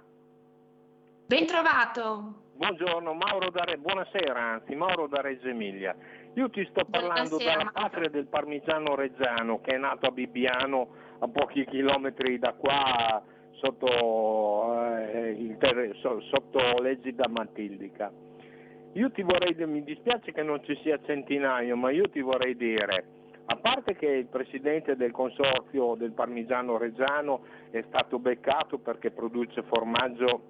[1.26, 2.50] Ben trovato.
[2.56, 3.78] Buongiorno, Mauro da Re...
[3.78, 5.96] buonasera, anzi Mauro da Reggio Emilia.
[6.36, 10.90] Io ti sto parlando buonasera, dalla patria del parmigiano reggiano che è nato a Bibbiano
[11.20, 15.96] a pochi chilometri da qua sotto, eh, ter...
[16.02, 18.12] sotto leggi da Matildica.
[18.94, 23.06] Io ti vorrei mi dispiace che non ci sia centinaio, ma io ti vorrei dire,
[23.46, 29.64] a parte che il presidente del consorzio del parmigiano reggiano è stato beccato perché produce
[29.64, 30.42] formaggio,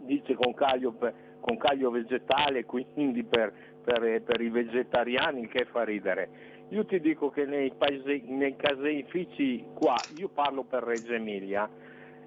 [0.00, 0.96] dice con caglio,
[1.40, 3.52] con caglio vegetale, quindi per,
[3.82, 6.28] per, per, i vegetariani, che fa ridere.
[6.68, 11.68] Io ti dico che nei, paesi, nei caseifici qua, io parlo per Reggio Emilia,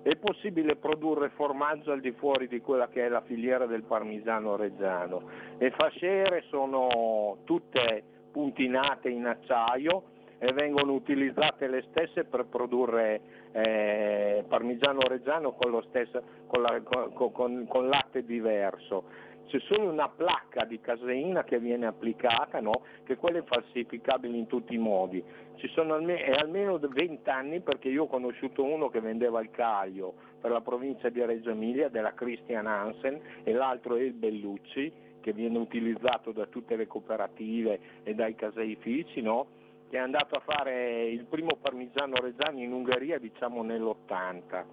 [0.04, 4.58] è possibile produrre formaggio al di fuori di quella che è la filiera del parmigiano
[4.58, 5.24] reggiano.
[5.58, 10.04] Le fasciere sono tutte puntinate in acciaio
[10.40, 13.22] e vengono utilizzate le stesse per produrre
[13.54, 20.10] eh, parmigiano reggiano con, stesso, con, la, con, con, con latte diverso c'è solo una
[20.10, 22.82] placca di caseina che viene applicata, no?
[23.04, 25.24] che quella è falsificabile in tutti i modi.
[25.56, 29.50] Ci sono almeno, è almeno 20 anni perché io ho conosciuto uno che vendeva il
[29.52, 34.92] caglio per la provincia di Reggio Emilia, della Christian Hansen, e l'altro è il Bellucci,
[35.22, 39.48] che viene utilizzato da tutte le cooperative e dai caseifici, no?
[39.90, 44.64] che è andato a fare il primo parmigiano reggiano in Ungheria diciamo nell'80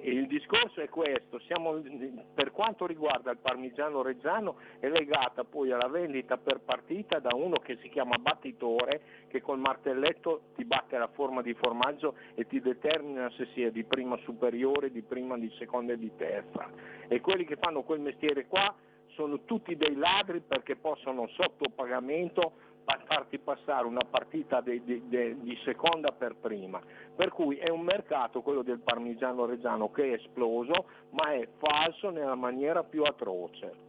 [0.00, 1.80] il discorso è questo, siamo,
[2.34, 7.56] per quanto riguarda il parmigiano reggiano è legata poi alla vendita per partita da uno
[7.56, 12.60] che si chiama battitore che col martelletto ti batte la forma di formaggio e ti
[12.60, 16.70] determina se sia di prima superiore, di prima, di seconda e di terza.
[17.08, 18.74] E quelli che fanno quel mestiere qua
[19.16, 22.52] sono tutti dei ladri perché possono sotto pagamento
[23.06, 26.80] farti passare una partita di, di, di, seconda per prima.
[27.14, 32.10] Per cui è un mercato, quello del parmigiano reggiano, che è esploso, ma è falso
[32.10, 33.84] nella maniera più atroce.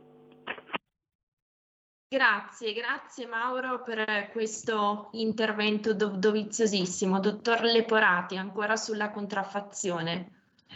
[2.09, 7.19] Grazie, grazie Mauro per questo intervento doviziosissimo.
[7.19, 10.31] Dottor Leporati, ancora sulla contraffazione.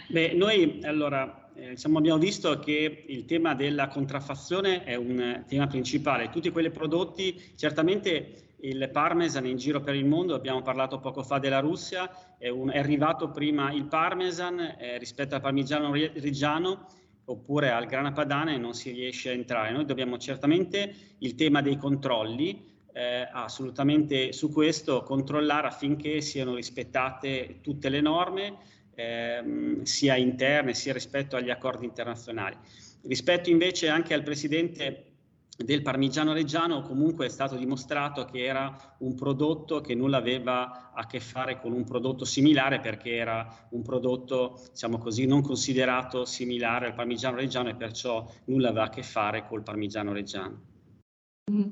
[0.09, 5.67] Beh, noi allora eh, diciamo, abbiamo visto che il tema della contraffazione è un tema
[5.67, 6.29] principale.
[6.29, 11.37] Tutti quei prodotti, certamente il parmesan in giro per il mondo, abbiamo parlato poco fa
[11.37, 12.09] della Russia,
[12.39, 16.87] è, un, è arrivato prima il parmesan eh, rispetto al parmigiano reggiano
[17.25, 19.71] oppure al grana padana e non si riesce a entrare.
[19.71, 27.59] Noi dobbiamo certamente il tema dei controlli, eh, assolutamente su questo controllare affinché siano rispettate
[27.61, 28.57] tutte le norme,
[28.95, 32.57] ehm, sia interne sia rispetto agli accordi internazionali.
[33.03, 35.11] Rispetto invece anche al presidente
[35.57, 41.05] del parmigiano reggiano comunque è stato dimostrato che era un prodotto che nulla aveva a
[41.05, 46.87] che fare con un prodotto similare perché era un prodotto diciamo così non considerato similare
[46.87, 50.69] al parmigiano reggiano e perciò nulla aveva a che fare col parmigiano reggiano.
[51.51, 51.69] Mm.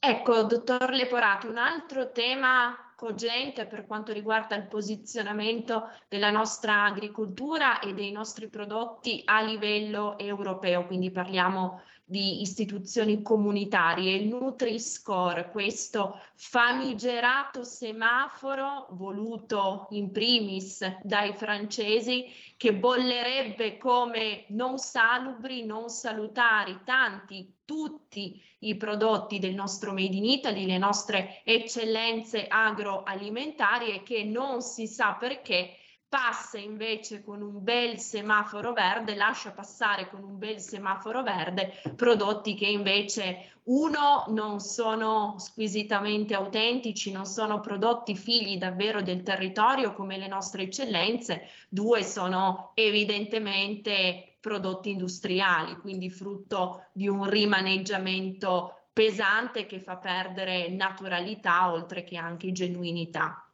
[0.00, 7.80] Ecco, dottor Leporati, un altro tema cogente per quanto riguarda il posizionamento della nostra agricoltura
[7.80, 16.18] e dei nostri prodotti a livello europeo, quindi parliamo di istituzioni comunitarie, il Nutri-Score, questo
[16.34, 22.24] famigerato semaforo voluto in primis dai francesi
[22.56, 30.24] che bollerebbe come non salubri, non salutari tanti, tutti i prodotti del nostro Made in
[30.24, 35.76] Italy, le nostre eccellenze agroalimentari e che non si sa perché
[36.08, 42.54] passa invece con un bel semaforo verde, lascia passare con un bel semaforo verde prodotti
[42.54, 50.16] che invece uno non sono squisitamente autentici, non sono prodotti figli davvero del territorio come
[50.16, 59.80] le nostre eccellenze, due sono evidentemente prodotti industriali, quindi frutto di un rimaneggiamento pesante che
[59.80, 63.47] fa perdere naturalità oltre che anche genuinità.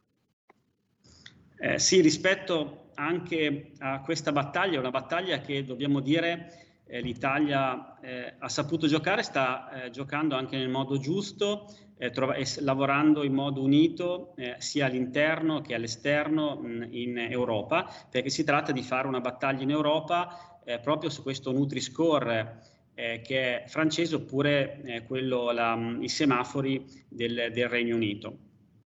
[1.64, 8.34] Eh, sì, rispetto anche a questa battaglia, una battaglia che dobbiamo dire eh, l'Italia eh,
[8.38, 13.62] ha saputo giocare, sta eh, giocando anche nel modo giusto eh, trova- lavorando in modo
[13.62, 19.20] unito eh, sia all'interno che all'esterno mh, in Europa, perché si tratta di fare una
[19.20, 22.58] battaglia in Europa proprio su questo Nutri-Score
[22.94, 28.38] che è francese oppure quello, la, i semafori del, del Regno Unito.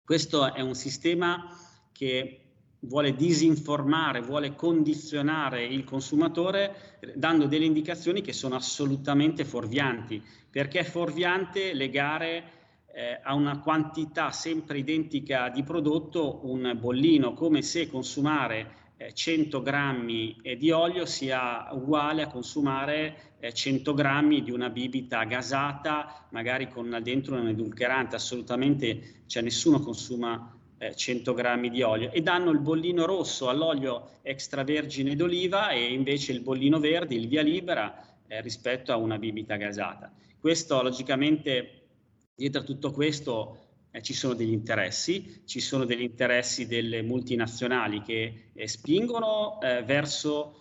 [0.01, 1.49] Questo è un sistema
[1.91, 2.46] che
[2.81, 10.83] vuole disinformare, vuole condizionare il consumatore dando delle indicazioni che sono assolutamente fuorvianti, perché è
[10.83, 12.51] fuorviante legare
[12.93, 19.61] eh, a una quantità sempre identica di prodotto un bollino, come se consumare eh, 100
[19.61, 26.67] grammi di olio sia uguale a consumare eh, 100 grammi di una bibita gasata, magari
[26.69, 30.56] con dentro un edulcorante, assolutamente, cioè nessuno consuma
[30.95, 36.31] 100 eh, grammi di olio e danno il bollino rosso all'olio extravergine d'oliva e invece
[36.31, 40.11] il bollino verde, il via libera, eh, rispetto a una bibita gasata.
[40.39, 41.87] Questo logicamente,
[42.35, 43.57] dietro a tutto questo
[43.91, 49.83] eh, ci sono degli interessi, ci sono degli interessi delle multinazionali che eh, spingono eh,
[49.83, 50.53] verso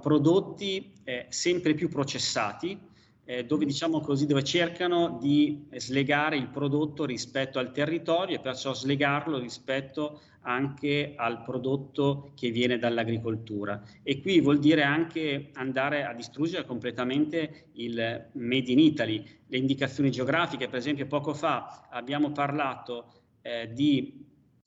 [0.00, 0.92] prodotti
[1.30, 2.78] sempre più processati,
[3.24, 8.74] eh, dove diciamo così, dove cercano di slegare il prodotto rispetto al territorio e perciò
[8.74, 13.82] slegarlo rispetto anche al prodotto che viene dall'agricoltura.
[14.02, 20.10] E qui vuol dire anche andare a distruggere completamente il Made in Italy, le indicazioni
[20.10, 24.26] geografiche, per esempio poco fa abbiamo parlato eh, di,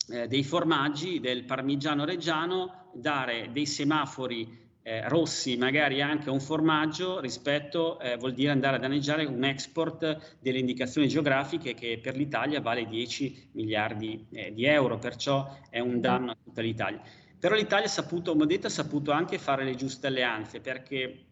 [0.10, 7.20] eh, dei formaggi, del parmigiano reggiano, dare dei semafori eh, rossi magari anche un formaggio
[7.20, 12.62] rispetto eh, vuol dire andare a danneggiare un export delle indicazioni geografiche che per l'Italia
[12.62, 17.02] vale 10 miliardi eh, di euro, perciò è un danno a tutta l'Italia.
[17.38, 21.26] Però l'Italia ha saputo, come detto, ha saputo anche fare le giuste alleanze perché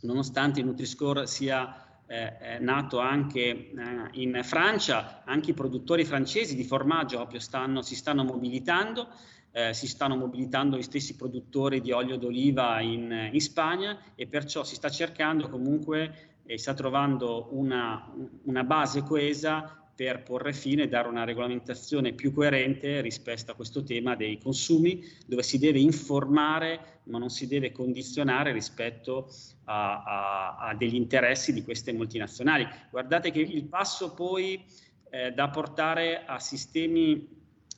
[0.00, 3.70] nonostante il Nutri-Score sia eh, nato anche eh,
[4.12, 9.08] in Francia, anche i produttori francesi di formaggio proprio stanno, si stanno mobilitando,
[9.50, 14.62] eh, si stanno mobilitando gli stessi produttori di olio d'oliva in, in Spagna e perciò
[14.62, 18.12] si sta cercando comunque e sta trovando una,
[18.44, 23.82] una base coesa per porre fine e dare una regolamentazione più coerente rispetto a questo
[23.82, 29.28] tema dei consumi, dove si deve informare ma non si deve condizionare rispetto
[29.64, 32.66] a, a, a degli interessi di queste multinazionali.
[32.90, 34.64] Guardate che il passo poi
[35.10, 37.28] eh, da portare a sistemi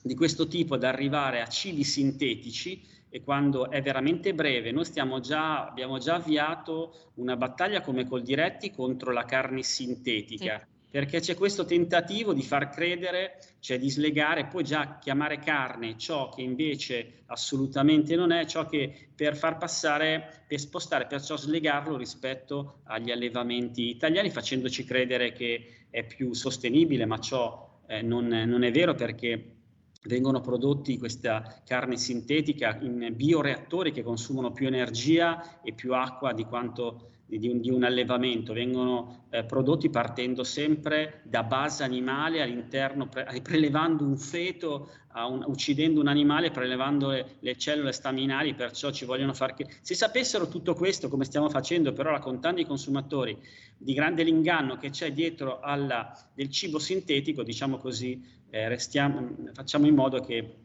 [0.03, 4.85] di questo tipo, ad arrivare a cibi sintetici, e quando è veramente breve, noi
[5.21, 10.59] già, abbiamo già avviato una battaglia come col diretti contro la carne sintetica.
[10.59, 15.99] Sì perché c'è questo tentativo di far credere, cioè di slegare, poi già chiamare carne
[15.99, 21.97] ciò che invece assolutamente non è, ciò che per far passare, per spostare, perciò slegarlo
[21.97, 28.62] rispetto agli allevamenti italiani, facendoci credere che è più sostenibile, ma ciò eh, non, non
[28.62, 29.55] è vero perché
[30.03, 36.45] vengono prodotti questa carne sintetica in bioreattori che consumano più energia e più acqua di
[36.45, 43.09] quanto di un, di un allevamento, vengono eh, prodotti partendo sempre da base animale all'interno,
[43.09, 49.05] pre- prelevando un feto, un, uccidendo un animale, prelevando le, le, cellule staminali, perciò ci
[49.05, 49.66] vogliono far che...
[49.80, 53.37] Se sapessero tutto questo, come stiamo facendo, però raccontando ai consumatori
[53.76, 59.87] di grande l'inganno che c'è dietro alla, del cibo sintetico, diciamo così, eh, restiamo, facciamo
[59.87, 60.57] in modo che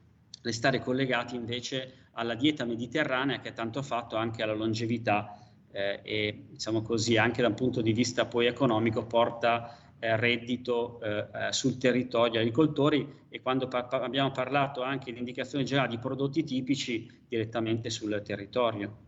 [0.41, 6.45] restare collegati invece alla dieta mediterranea che tanto ha fatto anche alla longevità eh, e
[6.49, 11.53] diciamo così anche da un punto di vista poi economico porta eh, reddito eh, eh
[11.53, 16.43] sul territorio agli agricoltori e quando par- abbiamo parlato anche di indicazioni generali di prodotti
[16.43, 19.07] tipici direttamente sul territorio.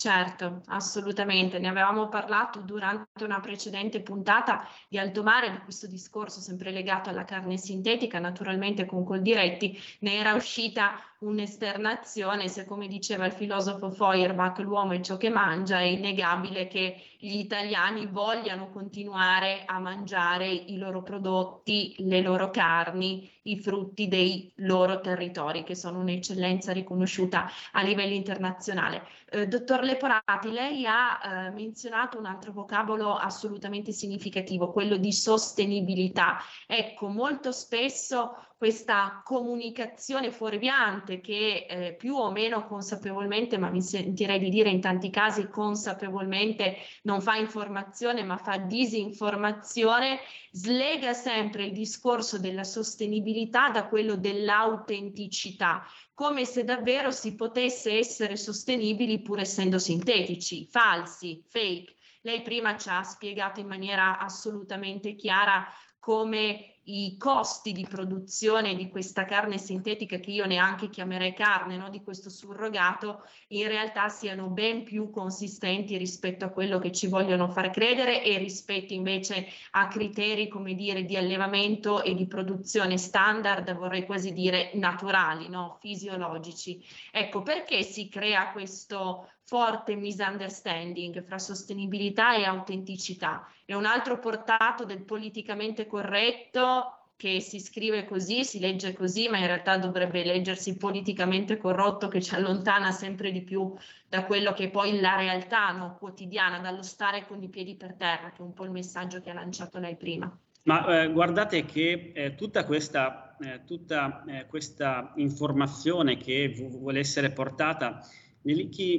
[0.00, 1.58] Certo, assolutamente.
[1.58, 7.10] Ne avevamo parlato durante una precedente puntata di alto mare di questo discorso sempre legato
[7.10, 13.90] alla carne sintetica, naturalmente con Coldiretti ne era uscita un'esternazione, se come diceva il filosofo
[13.90, 20.46] Feuerbach l'uomo è ciò che mangia, è innegabile che gli italiani vogliano continuare a mangiare
[20.46, 27.50] i loro prodotti, le loro carni, i frutti dei loro territori, che sono un'eccellenza riconosciuta
[27.72, 29.02] a livello internazionale.
[29.30, 36.38] Eh, dottor Leporati, lei ha eh, menzionato un altro vocabolo assolutamente significativo, quello di sostenibilità.
[36.66, 44.40] Ecco, molto spesso questa comunicazione fuorviante che eh, più o meno consapevolmente, ma mi sentirei
[44.40, 50.18] di dire in tanti casi consapevolmente non fa informazione ma fa disinformazione,
[50.50, 58.36] slega sempre il discorso della sostenibilità da quello dell'autenticità, come se davvero si potesse essere
[58.36, 61.94] sostenibili pur essendo sintetici, falsi, fake.
[62.22, 65.64] Lei prima ci ha spiegato in maniera assolutamente chiara
[66.00, 71.90] come i costi di produzione di questa carne sintetica che io neanche chiamerei carne, no?
[71.90, 77.48] di questo surrogato, in realtà siano ben più consistenti rispetto a quello che ci vogliono
[77.48, 83.74] far credere e rispetto invece a criteri, come dire, di allevamento e di produzione standard,
[83.76, 85.76] vorrei quasi dire naturali, no?
[85.80, 86.82] fisiologici.
[87.12, 93.46] Ecco, perché si crea questo forte misunderstanding fra sostenibilità e autenticità.
[93.68, 99.36] È un altro portato del politicamente corretto che si scrive così, si legge così, ma
[99.36, 103.70] in realtà dovrebbe leggersi politicamente corrotto che ci allontana sempre di più
[104.08, 107.92] da quello che è poi la realtà no, quotidiana, dallo stare con i piedi per
[107.92, 110.34] terra, che è un po' il messaggio che ha lanciato lei prima.
[110.62, 117.32] Ma eh, guardate che eh, tutta, questa, eh, tutta eh, questa informazione che vuole essere
[117.32, 118.00] portata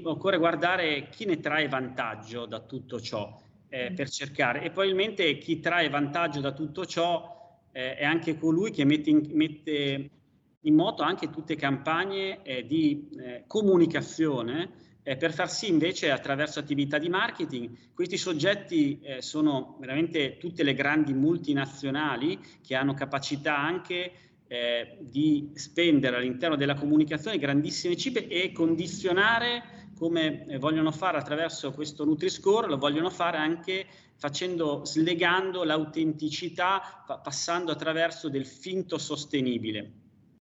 [0.04, 3.96] occorre guardare chi ne trae vantaggio da tutto ciò eh, mm.
[3.96, 7.38] per cercare e probabilmente chi trae vantaggio da tutto ciò
[7.72, 10.10] eh, è anche colui che mette in, mette
[10.62, 16.60] in moto anche tutte campagne eh, di eh, comunicazione eh, per far sì invece attraverso
[16.60, 23.58] attività di marketing questi soggetti eh, sono veramente tutte le grandi multinazionali che hanno capacità
[23.58, 24.12] anche
[24.48, 31.72] eh, di spendere all'interno della comunicazione grandissime cifre e condizionare come eh, vogliono fare attraverso
[31.74, 33.86] questo Nutri-Score, lo vogliono fare anche
[34.16, 39.92] facendo, slegando l'autenticità, pa- passando attraverso del finto sostenibile.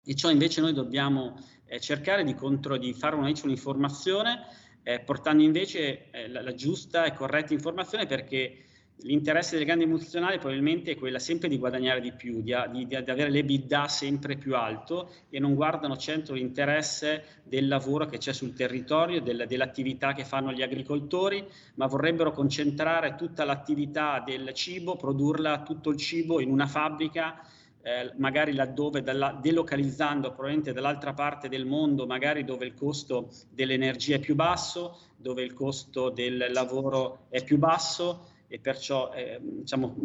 [0.05, 1.35] E ciò invece noi dobbiamo
[1.65, 4.45] eh, cercare di, contro, di fare una, un'informazione
[4.83, 8.66] eh, portando invece eh, la, la, giusta e corretta informazione perché
[9.01, 12.95] l'interesse delle grandi multinazionali probabilmente è quella sempre di guadagnare di più, di, di, di
[12.95, 18.53] avere l'EBITDA sempre più alto e non guardano certo l'interesse del lavoro che c'è sul
[18.53, 21.45] territorio, del, dell'attività che fanno gli agricoltori,
[21.75, 27.39] ma vorrebbero concentrare tutta l'attività del cibo, produrla tutto il cibo in una fabbrica
[27.83, 34.15] eh, magari laddove dalla, delocalizzando probabilmente dall'altra parte del mondo, magari dove il costo dell'energia
[34.15, 39.95] è più basso, dove il costo del lavoro è più basso e perciò eh, diciamo,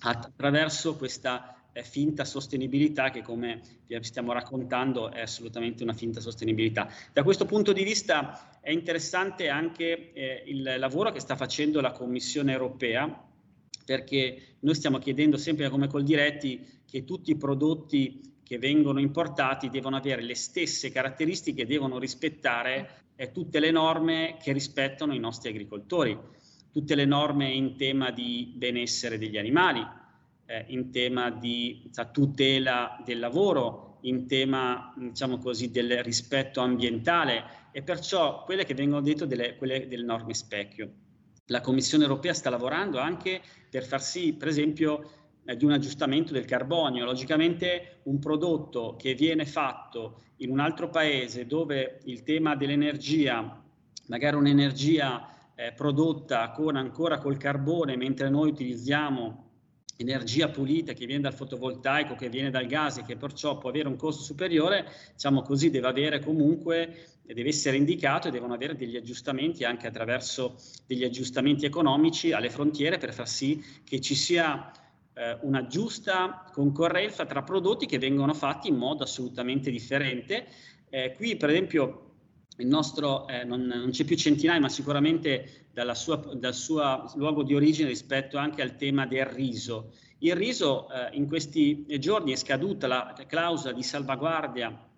[0.00, 6.88] attraverso questa eh, finta sostenibilità che come vi stiamo raccontando è assolutamente una finta sostenibilità.
[7.12, 11.92] Da questo punto di vista è interessante anche eh, il lavoro che sta facendo la
[11.92, 13.28] Commissione europea
[13.84, 19.70] perché noi stiamo chiedendo sempre come col diretti che tutti i prodotti che vengono importati
[19.70, 25.48] devono avere le stesse caratteristiche, devono rispettare eh, tutte le norme che rispettano i nostri
[25.48, 26.18] agricoltori
[26.72, 29.86] tutte le norme in tema di benessere degli animali,
[30.46, 37.82] eh, in tema di tutela del lavoro, in tema diciamo così, del rispetto ambientale e
[37.82, 40.90] perciò quelle che vengono dette delle, quelle delle norme specchio.
[41.46, 45.10] La Commissione europea sta lavorando anche per far sì, per esempio,
[45.44, 47.04] eh, di un aggiustamento del carbonio.
[47.04, 53.62] Logicamente un prodotto che viene fatto in un altro paese dove il tema dell'energia,
[54.06, 59.50] magari un'energia eh, prodotta con, ancora col carbone, mentre noi utilizziamo
[59.96, 63.88] energia pulita che viene dal fotovoltaico, che viene dal gas e che perciò può avere
[63.88, 68.96] un costo superiore, diciamo così, deve avere comunque, deve essere indicato e devono avere degli
[68.96, 74.72] aggiustamenti anche attraverso degli aggiustamenti economici alle frontiere per far sì che ci sia
[75.14, 80.46] eh, una giusta concorrenza tra prodotti che vengono fatti in modo assolutamente differente.
[80.88, 82.11] Eh, qui, per esempio,
[82.58, 87.54] il nostro eh, non, non, c'è più centinaia, ma sicuramente sua, dal suo luogo di
[87.54, 89.92] origine rispetto anche al tema del riso.
[90.18, 94.88] Il riso eh, in questi giorni è scaduta la clausola di salvaguardia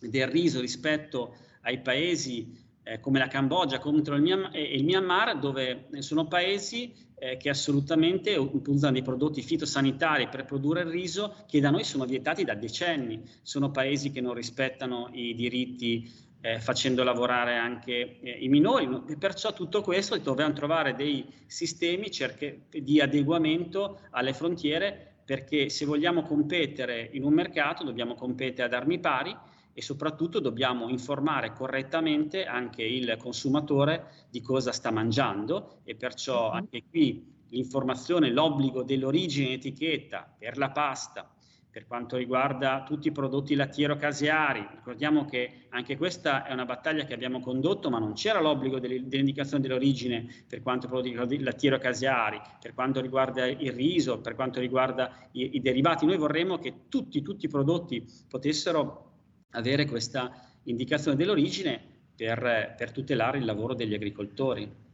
[0.00, 5.38] del riso rispetto ai paesi eh, come la Cambogia contro il Myanmar, e il Myanmar,
[5.38, 11.60] dove sono paesi eh, che assolutamente usano dei prodotti fitosanitari per produrre il riso che
[11.60, 13.22] da noi sono vietati da decenni.
[13.42, 18.88] Sono paesi che non rispettano i diritti eh, facendo lavorare anche eh, i minori.
[19.08, 25.84] E perciò tutto questo dobbiamo trovare dei sistemi cerche, di adeguamento alle frontiere perché se
[25.84, 29.36] vogliamo competere in un mercato dobbiamo competere ad armi pari
[29.72, 36.54] e soprattutto dobbiamo informare correttamente anche il consumatore di cosa sta mangiando e perciò mhm.
[36.54, 41.28] anche qui l'informazione, l'obbligo dell'origine etichetta per la pasta,
[41.76, 44.66] per quanto riguarda tutti i prodotti lattiero-caseari.
[44.76, 49.62] Ricordiamo che anche questa è una battaglia che abbiamo condotto, ma non c'era l'obbligo dell'indicazione
[49.62, 55.56] dell'origine per quanto riguarda i lattiero-caseari, per quanto riguarda il riso, per quanto riguarda i,
[55.56, 56.06] i derivati.
[56.06, 59.12] Noi vorremmo che tutti, tutti i prodotti potessero
[59.50, 61.78] avere questa indicazione dell'origine
[62.16, 64.84] per, per tutelare il lavoro degli agricoltori.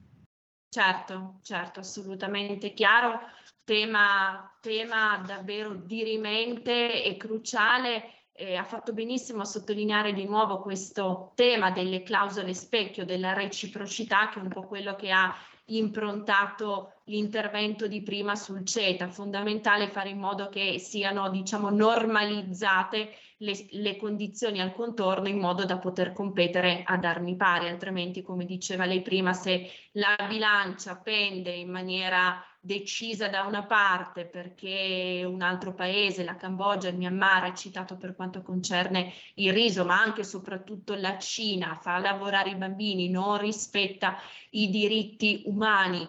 [0.68, 3.20] Certo, certo, assolutamente chiaro
[3.64, 8.26] tema, tema davvero dirimente e cruciale.
[8.32, 14.28] Eh, ha fatto benissimo a sottolineare di nuovo questo tema delle clausole specchio, della reciprocità,
[14.30, 15.34] che è un po' quello che ha
[15.66, 19.09] improntato l'intervento di prima sul CETA.
[19.09, 25.64] Fondamentale fare in modo che siano, diciamo, normalizzate le, le, condizioni al contorno in modo
[25.64, 31.50] da poter competere ad armi pari, altrimenti, come diceva lei prima, se la bilancia pende
[31.50, 37.55] in maniera decisa da una parte perché un altro paese, la Cambogia, il Myanmar, ha
[37.55, 42.57] citato per quanto concerne il riso, ma anche e soprattutto la Cina, fa lavorare i
[42.57, 44.16] bambini, non rispetta
[44.50, 46.09] i diritti umani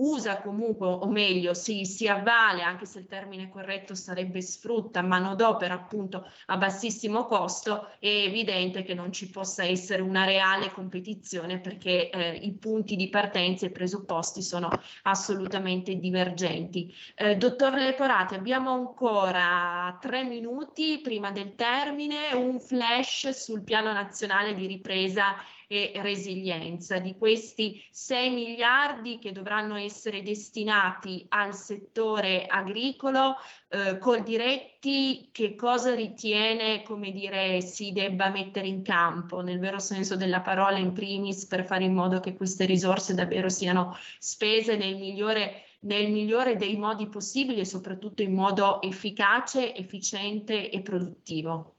[0.00, 5.74] usa comunque, o meglio, si, si avvale, anche se il termine corretto sarebbe sfrutta, manodopera
[5.74, 12.10] appunto a bassissimo costo, è evidente che non ci possa essere una reale competizione perché
[12.10, 14.70] eh, i punti di partenza e i presupposti sono
[15.02, 16.92] assolutamente divergenti.
[17.14, 24.54] Eh, dottor Leporati, abbiamo ancora tre minuti prima del termine, un flash sul piano nazionale
[24.54, 25.34] di ripresa
[25.72, 26.98] e resilienza.
[26.98, 33.36] Di questi 6 miliardi che dovranno essere destinati al settore agricolo,
[33.68, 39.78] eh, col diretti che cosa ritiene, come dire, si debba mettere in campo, nel vero
[39.78, 44.76] senso della parola in primis, per fare in modo che queste risorse davvero siano spese
[44.76, 51.76] nel migliore nel migliore dei modi possibili e soprattutto in modo efficace, efficiente e produttivo.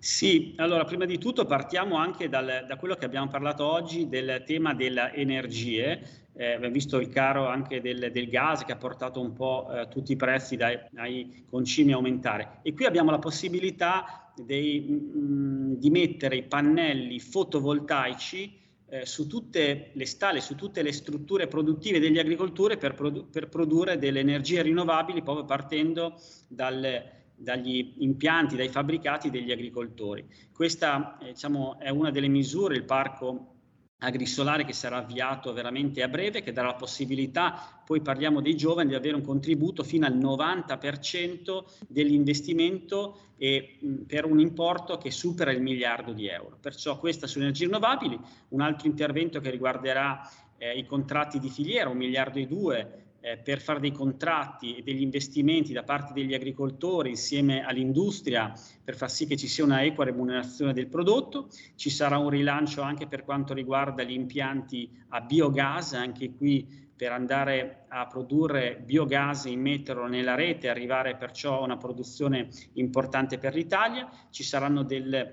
[0.00, 4.44] Sì, allora prima di tutto partiamo anche dal, da quello che abbiamo parlato oggi del
[4.46, 6.00] tema delle energie.
[6.34, 9.88] eh, abbiamo visto il caro anche del, del, gas che ha portato un po' eh,
[9.88, 12.60] tutti i prezzi dai, ai concimi a aumentare.
[12.62, 18.56] E qui abbiamo la possibilità dei, mh, mm, di mettere i pannelli fotovoltaici
[18.90, 23.48] eh, su tutte le stalle, su tutte le strutture produttive degli agricoltori per, produ- per
[23.48, 30.26] produrre delle energie rinnovabili proprio partendo dal, dagli impianti, dai fabbricati degli agricoltori.
[30.52, 33.54] Questa eh, diciamo, è una delle misure, il parco
[34.00, 38.90] agrisolare che sarà avviato veramente a breve, che darà la possibilità, poi parliamo dei giovani,
[38.90, 45.50] di avere un contributo fino al 90% dell'investimento e, mh, per un importo che supera
[45.50, 46.58] il miliardo di euro.
[46.60, 48.18] Perciò questa sulle energie rinnovabili,
[48.50, 50.20] un altro intervento che riguarderà
[50.58, 54.82] eh, i contratti di filiera, un miliardo e due eh, per fare dei contratti e
[54.82, 58.52] degli investimenti da parte degli agricoltori insieme all'industria
[58.82, 61.48] per far sì che ci sia una equa remunerazione del prodotto.
[61.74, 67.12] Ci sarà un rilancio anche per quanto riguarda gli impianti a biogas, anche qui per
[67.12, 73.54] andare a produrre biogas, immetterlo nella rete e arrivare perciò a una produzione importante per
[73.54, 74.08] l'Italia.
[74.30, 75.32] Ci saranno degli eh,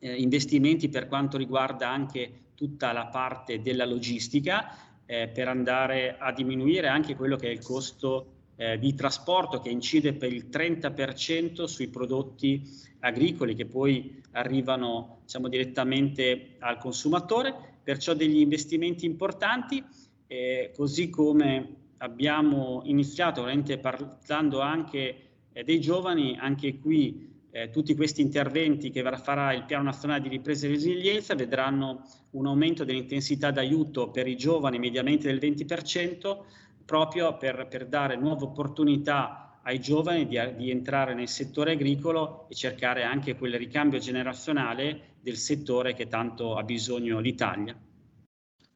[0.00, 6.86] investimenti per quanto riguarda anche tutta la parte della logistica eh, per andare a diminuire
[6.86, 11.88] anche quello che è il costo eh, di trasporto che incide per il 30% sui
[11.88, 12.62] prodotti
[13.00, 17.52] agricoli che poi arrivano diciamo, direttamente al consumatore,
[17.82, 19.82] perciò degli investimenti importanti,
[20.28, 23.46] eh, così come abbiamo iniziato
[23.80, 29.84] parlando anche eh, dei giovani, anche qui eh, tutti questi interventi che farà il Piano
[29.84, 35.38] Nazionale di Ripresa e Resilienza vedranno un aumento dell'intensità d'aiuto per i giovani mediamente del
[35.38, 36.38] 20%,
[36.84, 42.54] proprio per, per dare nuove opportunità ai giovani di, di, entrare nel settore agricolo e
[42.54, 47.78] cercare anche quel ricambio generazionale del settore che tanto ha bisogno l'Italia.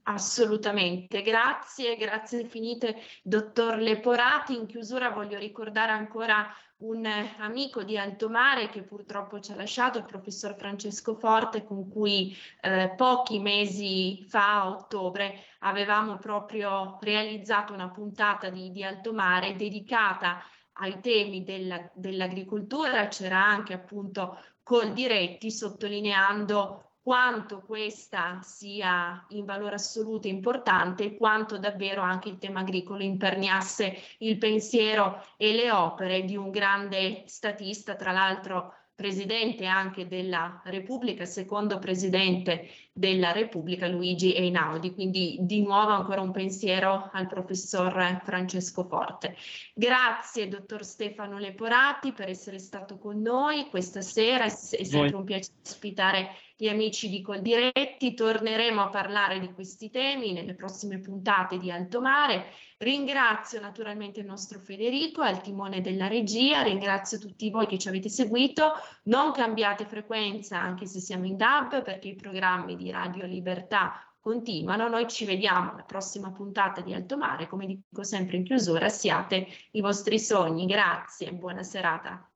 [0.07, 4.55] Assolutamente, grazie, grazie infinite, dottor Leporati.
[4.55, 6.47] In chiusura voglio ricordare ancora
[6.85, 7.07] un
[7.39, 12.37] amico di alto mare che purtroppo ci ha lasciato, il professor Francesco Forte, con cui
[12.61, 19.57] eh, pochi mesi fa, a ottobre, avevamo proprio realizzato una puntata di, di alto mare
[19.57, 20.43] dedicata
[20.74, 23.09] ai temi della, dell'agricoltura.
[23.09, 31.59] C'era anche appunto col diretti sottolineando quanto questa sia in valore assoluto importante e quanto
[31.59, 37.95] davvero anche il tema agricolo imperniasse il pensiero e le opere di un grande statista,
[37.95, 44.95] tra l'altro presidente anche della Repubblica, secondo presidente della Repubblica Luigi Einaudi.
[44.95, 49.36] Quindi di nuovo ancora un pensiero al professor Francesco Forte.
[49.74, 55.59] Grazie dottor Stefano Leporati per essere stato con noi questa sera, è, sempre un piacere
[55.64, 58.14] ospitare gli amici di Coldiretti.
[58.14, 62.47] Torneremo a parlare di questi temi nelle prossime puntate di Alto Mare.
[62.78, 68.09] Ringrazio naturalmente il nostro Federico al timone della regia, ringrazio tutti voi che ci avete
[68.09, 68.72] seguito.
[69.05, 74.89] Non cambiate frequenza anche se siamo in DAB perché i programmi di Radio Libertà continuano.
[74.89, 77.49] Noi ci vediamo alla prossima puntata di Alto Mare.
[77.49, 80.66] Come dico sempre in chiusura, siate i vostri sogni.
[80.66, 82.30] Grazie, buona serata.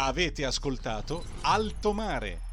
[0.00, 2.47] Avete ascoltato Alto Mare